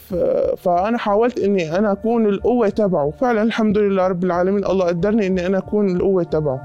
فأنا 0.56 0.98
حاولت 0.98 1.38
إني 1.38 1.78
أنا 1.78 1.92
أكون 1.92 2.26
القوة 2.26 2.68
تبعه. 2.68 3.10
فعلا 3.20 3.42
الحمد 3.42 3.78
لله 3.78 4.06
رب 4.06 4.24
العالمين 4.24 4.64
الله 4.64 4.86
قدرني 4.86 5.26
إني 5.26 5.46
أنا 5.46 5.58
أكون 5.58 5.96
القوة 5.96 6.22
تبعه. 6.22 6.60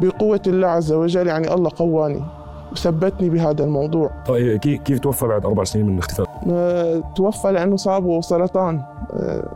بقوة 0.00 0.40
الله 0.46 0.68
عز 0.68 0.92
وجل 0.92 1.26
يعني 1.26 1.54
الله 1.54 1.70
قواني 1.76 2.22
وثبتني 2.72 3.30
بهذا 3.30 3.64
الموضوع. 3.64 4.10
طيب 4.26 4.58
كي- 4.58 4.76
كيف 4.78 4.98
توفى 4.98 5.26
بعد 5.26 5.44
أربع 5.46 5.64
سنين 5.64 5.86
من 5.86 5.98
اختفاء 5.98 6.26
آه، 6.50 7.02
توفى 7.16 7.52
لأنه 7.52 7.76
صابه 7.76 8.20
سرطان 8.20 8.82
آه، 9.12 9.48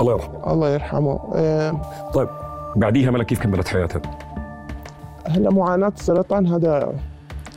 الله 0.00 0.12
يرحمه. 0.12 0.52
الله 0.52 0.68
يرحمه. 0.70 1.20
آه، 1.34 1.80
طيب 2.14 2.28
بعديها 2.76 3.10
ملك 3.10 3.26
كيف 3.26 3.42
كملت 3.42 3.68
حياتها 3.68 4.02
هلا 5.30 5.50
معاناة 5.50 5.92
السرطان 5.98 6.46
هذا 6.46 6.92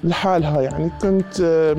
لحالها 0.03 0.61
يعني. 0.61 0.91
كنت 1.01 1.75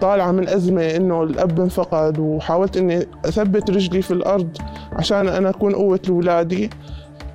طالعة 0.00 0.32
من 0.32 0.48
أزمة 0.48 0.82
إنه 0.82 1.22
الأب 1.22 1.60
انفقد 1.60 2.18
وحاولت 2.18 2.76
إني 2.76 3.06
أثبت 3.24 3.70
رجلي 3.70 4.02
في 4.02 4.10
الأرض 4.10 4.56
عشان 4.92 5.28
أنا 5.28 5.50
أكون 5.50 5.74
قوة 5.74 6.00
لأولادي 6.08 6.70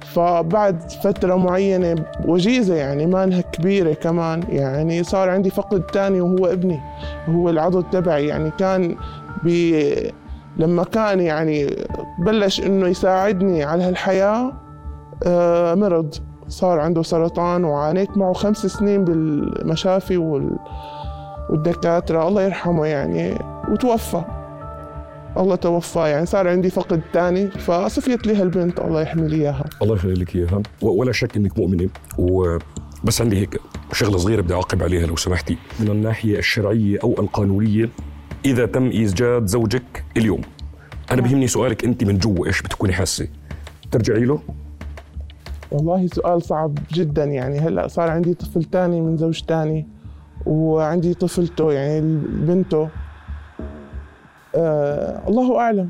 فبعد 0.01 0.91
فترة 0.91 1.35
معينة 1.35 2.05
وجيزة 2.25 2.75
يعني 2.75 3.05
ما 3.05 3.23
إنها 3.23 3.41
كبيرة 3.41 3.93
كمان 3.93 4.43
يعني 4.49 5.03
صار 5.03 5.29
عندي 5.29 5.49
فقد 5.49 5.83
تاني 5.83 6.21
وهو 6.21 6.45
ابني 6.45 6.79
هو 7.29 7.49
العضو 7.49 7.81
تبعي 7.81 8.27
يعني. 8.27 8.51
كان 8.51 8.95
بي 9.43 10.11
لما 10.57 10.83
كان 10.83 11.19
يعني 11.19 11.75
بلش 12.19 12.61
إنه 12.61 12.87
يساعدني 12.87 13.63
على 13.63 13.83
هالحياة 13.83 14.53
آه، 15.25 15.75
مرض. 15.75 16.15
صار 16.49 16.79
عنده 16.79 17.03
سرطان 17.03 17.63
وعانيت 17.63 18.17
معه 18.17 18.33
خمس 18.33 18.57
سنين 18.65 19.03
بالمشافي 19.05 20.17
وال... 20.17 20.49
والدكاترة. 21.49 22.27
الله 22.27 22.41
يرحمه 22.43 22.85
يعني. 22.85 23.39
وتوفى. 23.71 24.21
الله 25.37 25.55
توفى 25.55 25.99
يعني 25.99 26.25
صار 26.25 26.47
عندي 26.47 26.69
فقد 26.69 27.01
تاني 27.13 27.47
فصفيت 27.51 28.27
لي 28.27 28.35
هالبنت 28.35 28.79
الله 28.79 29.01
يحمي 29.01 29.27
لي 29.27 29.35
إياها. 29.35 29.65
الله 29.81 29.95
يخلي 29.95 30.13
لك 30.13 30.35
إياها. 30.35 30.61
و- 30.81 30.89
ولا 30.99 31.11
شك 31.11 31.37
إنك 31.37 31.57
مؤمنة. 31.59 31.89
وبس 32.17 33.21
عندي 33.21 33.37
هيك 33.41 33.59
شغلة 33.93 34.17
صغيرة 34.17 34.41
بدي 34.41 34.53
أعقب 34.53 34.83
عليها 34.83 35.07
لو 35.07 35.15
سمحتي. 35.15 35.57
من 35.79 35.87
الناحية 35.87 36.37
الشرعية 36.39 36.99
أو 37.03 37.15
القانونية 37.19 37.89
إذا 38.45 38.65
تم 38.65 38.89
إيجاد 38.89 39.45
زوجك 39.45 40.03
اليوم 40.17 40.41
أنا 41.11 41.21
بهمني 41.21 41.47
سؤالك 41.47 41.83
أنت 41.83 42.03
من 42.03 42.17
جوا 42.17 42.47
إيش 42.47 42.61
بتكوني 42.61 42.93
حاسة؟ 42.93 43.27
ترجعي 43.91 44.25
له؟ 44.25 44.39
والله 45.71 46.07
سؤال 46.07 46.41
صعب 46.41 46.77
جدا 46.93 47.23
يعني. 47.23 47.59
هلأ 47.59 47.87
صار 47.87 48.09
عندي 48.09 48.33
طفل 48.33 48.63
تاني 48.63 49.01
من 49.01 49.17
زوج 49.17 49.41
تاني 49.41 49.87
وعندي 50.45 51.13
طفلته 51.13 51.71
يعني 51.71 52.01
بنته. 52.25 52.89
آه 54.55 55.27
الله 55.27 55.59
أعلم. 55.59 55.89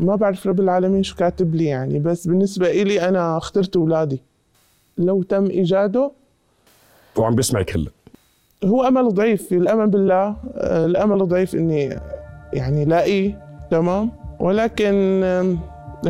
ما 0.00 0.16
بعرف 0.16 0.46
رب 0.46 0.60
العالمين 0.60 1.02
شو 1.02 1.16
كاتب 1.16 1.54
لي 1.54 1.64
يعني. 1.64 1.98
بس 1.98 2.26
بالنسبة 2.26 2.70
إلي 2.70 3.08
أنا 3.08 3.36
اخترت 3.36 3.76
اولادي 3.76 4.22
لو 4.98 5.22
تم 5.22 5.46
إيجاده 5.46 6.10
وعم 7.16 7.34
بسمعك 7.34 7.76
هلأ. 7.76 7.90
هو 8.64 8.82
أمل 8.82 9.08
ضعيف. 9.08 9.52
الأمل 9.52 9.86
بالله 9.86 10.36
آه، 10.54 10.86
الأمل 10.86 11.28
ضعيف 11.28 11.54
إني 11.54 12.00
يعني 12.52 12.84
لاقيه. 12.84 13.38
تمام؟ 13.70 14.10
ولكن 14.40 15.22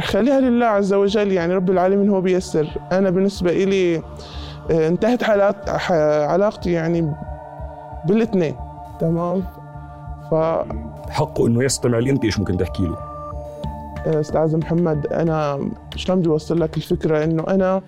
خليها 0.01 0.41
لله 0.41 0.67
عز 0.67 0.93
وجل 0.95 1.33
يعني 1.33 1.55
رب 1.55 1.71
العالمين 1.71 2.09
هو 2.09 2.21
بيسر. 2.21 2.69
أنا 2.93 3.11
بالنسبة 3.11 3.51
إلي 3.51 3.97
آه، 4.71 4.89
انتهت 4.89 5.23
حالات 5.23 5.69
علاقتي 6.31 6.73
يعني 6.73 7.13
بالاثنين. 8.07 8.57
تمام؟ 9.01 9.45
ف 10.31 10.35
حقه 11.11 11.47
إنه 11.47 11.65
يستمع 11.65 11.99
لي. 11.99 12.11
أنت 12.11 12.25
إيش 12.25 12.39
ممكن 12.39 12.57
تحكي 12.57 12.83
له؟ 12.83 12.97
أستاذ 14.07 14.57
محمد 14.57 15.07
أنا 15.07 15.69
شلون 15.97 16.19
بدي 16.19 16.29
أوصل 16.29 16.61
لك 16.61 16.77
الفكرة؟ 16.77 17.25
إنه 17.25 17.45
أنا 17.49 17.81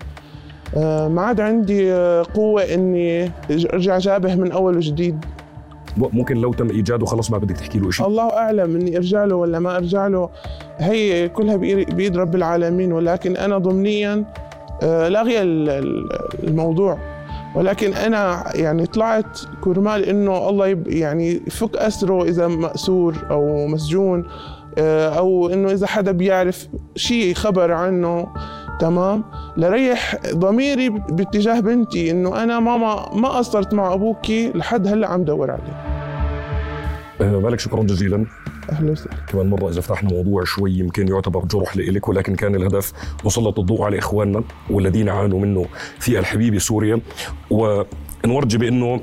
آه، 0.77 1.07
ما 1.07 1.21
عاد 1.21 1.41
عندي 1.41 1.93
آه، 1.93 2.25
قوة 2.33 2.61
إني 2.61 3.31
أرجع 3.73 3.97
جابه 3.97 4.35
من 4.35 4.51
أول 4.51 4.77
وجديد. 4.77 5.25
ممكن 5.97 6.37
لو 6.37 6.53
تم 6.53 6.69
إيجاده 6.69 7.05
خلص 7.05 7.31
ما 7.31 7.37
بدك 7.37 7.57
تحكي 7.57 7.79
له 7.79 7.91
شيء 7.91 8.07
الله 8.07 8.29
أعلم 8.29 8.75
إني 8.75 8.97
أرجع 8.97 9.25
له 9.25 9.35
ولا 9.35 9.59
ما 9.59 9.77
أرجع 9.77 10.07
له. 10.07 10.29
هي 10.77 11.29
كلها 11.29 11.55
بإيد 11.55 12.17
رب 12.17 12.35
العالمين 12.35 12.91
ولكن 12.93 13.37
أنا 13.37 13.57
ضمنيا 13.57 14.25
آه، 14.83 15.07
لاغيه 15.07 15.41
ال- 15.41 15.69
ال- 15.69 16.09
الموضوع. 16.47 16.97
ولكن 17.55 17.93
أنا 17.93 18.43
يعني 18.55 18.85
طلعت 18.85 19.39
كرمال 19.61 20.03
إنه 20.09 20.49
الله 20.49 20.77
يعني 20.87 21.41
يفك 21.47 21.75
أسره 21.77 22.23
إذا 22.23 22.47
مأسور 22.47 23.15
أو 23.31 23.67
مسجون 23.67 24.25
آه، 24.77 25.09
أو 25.09 25.49
إنه 25.49 25.71
إذا 25.71 25.87
حدا 25.87 26.11
بيعرف 26.11 26.67
شيء 26.95 27.33
خبر 27.33 27.71
عنه. 27.71 28.27
تمام؟ 28.81 29.23
لريح 29.57 30.15
ضميري 30.33 30.89
باتجاه 30.89 31.59
بنتي 31.59 32.11
إنه 32.11 32.43
أنا 32.43 32.59
ماما 32.59 33.15
ما 33.15 33.29
قصرت 33.29 33.73
مع 33.73 33.93
ابوكي 33.93 34.51
لحد 34.55 34.87
هلأ 34.87 35.07
عم 35.07 35.23
دور 35.23 35.51
عليه. 35.51 36.01
مالك 37.39 37.59
شكرا 37.59 37.83
جزيلا. 37.83 38.25
أهلا 38.71 38.91
وسهلا. 38.91 39.15
كمان 39.27 39.49
مرة 39.49 39.69
إذا 39.69 39.81
فتحنا 39.81 40.09
موضوع 40.09 40.43
شوي 40.43 40.71
يمكن 40.71 41.07
يعتبر 41.07 41.45
جرح 41.45 41.77
لإلك 41.77 42.07
ولكن 42.07 42.35
كان 42.35 42.55
الهدف 42.55 42.93
نسلط 43.25 43.59
الضوء 43.59 43.81
على 43.83 43.99
إخواننا 43.99 44.43
والذين 44.69 45.09
عانوا 45.09 45.39
منه 45.39 45.65
في 45.99 46.19
الحبيبة 46.19 46.57
سوريا. 46.57 46.99
ونورجي 47.51 48.57
بأنه 48.57 49.01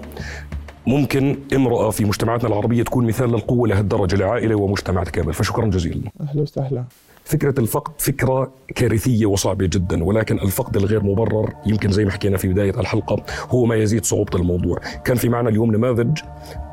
ممكن 0.87 1.39
امرأة 1.55 1.91
في 1.91 2.05
مجتمعاتنا 2.05 2.49
العربية 2.49 2.83
تكون 2.83 3.07
مثال 3.07 3.31
للقوة 3.31 3.69
لهالدرجة 3.69 4.17
لعائلة 4.17 4.55
ومجتمع 4.55 5.05
كامل. 5.05 5.33
فشكرا 5.33 5.67
جزيلا. 5.67 6.11
أهلا 6.21 6.43
وسهلا. 6.43 6.85
فكرة 7.29 7.61
الفقد 7.61 7.93
فكرة 8.01 8.53
كارثية 8.75 9.27
وصعبة 9.27 9.67
جدا 9.67 10.05
ولكن 10.05 10.39
الفقد 10.39 10.77
الغير 10.77 11.03
مبرر 11.03 11.53
يمكن 11.67 11.91
زي 11.91 12.05
ما 12.05 12.11
حكينا 12.11 12.37
في 12.37 12.49
بداية 12.49 12.81
الحلقة 12.81 13.23
هو 13.51 13.65
ما 13.65 13.77
يزيد 13.77 14.05
صعوبة 14.05 14.39
الموضوع. 14.39 14.79
كان 15.05 15.17
في 15.17 15.29
معنا 15.29 15.49
اليوم 15.49 15.73
نماذج 15.77 16.19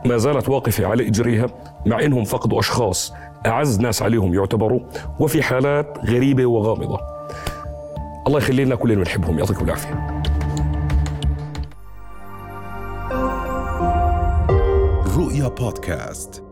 ما 0.06 0.18
زالت 0.18 0.50
واقفة 0.50 0.86
على 0.86 1.08
إجريها 1.08 1.48
مع 1.86 2.04
إنهم 2.04 2.24
فقدوا 2.24 2.60
أشخاص 2.60 3.14
أعز 3.46 3.80
ناس 3.80 4.02
عليهم 4.02 4.34
يعتبروا 4.34 4.80
وفي 5.20 5.44
حالات 5.44 5.98
غريبة 6.06 6.46
وغامضة. 6.46 7.00
الله 8.28 8.38
يخلي 8.38 8.66
لنا 8.66 8.76
كلنا 8.76 8.96
بنحبهم 8.96 9.40
يعطيكم 9.40 9.66
العافية. 9.66 10.22
رؤيا 15.18 15.48
بودكاست. 15.48 16.45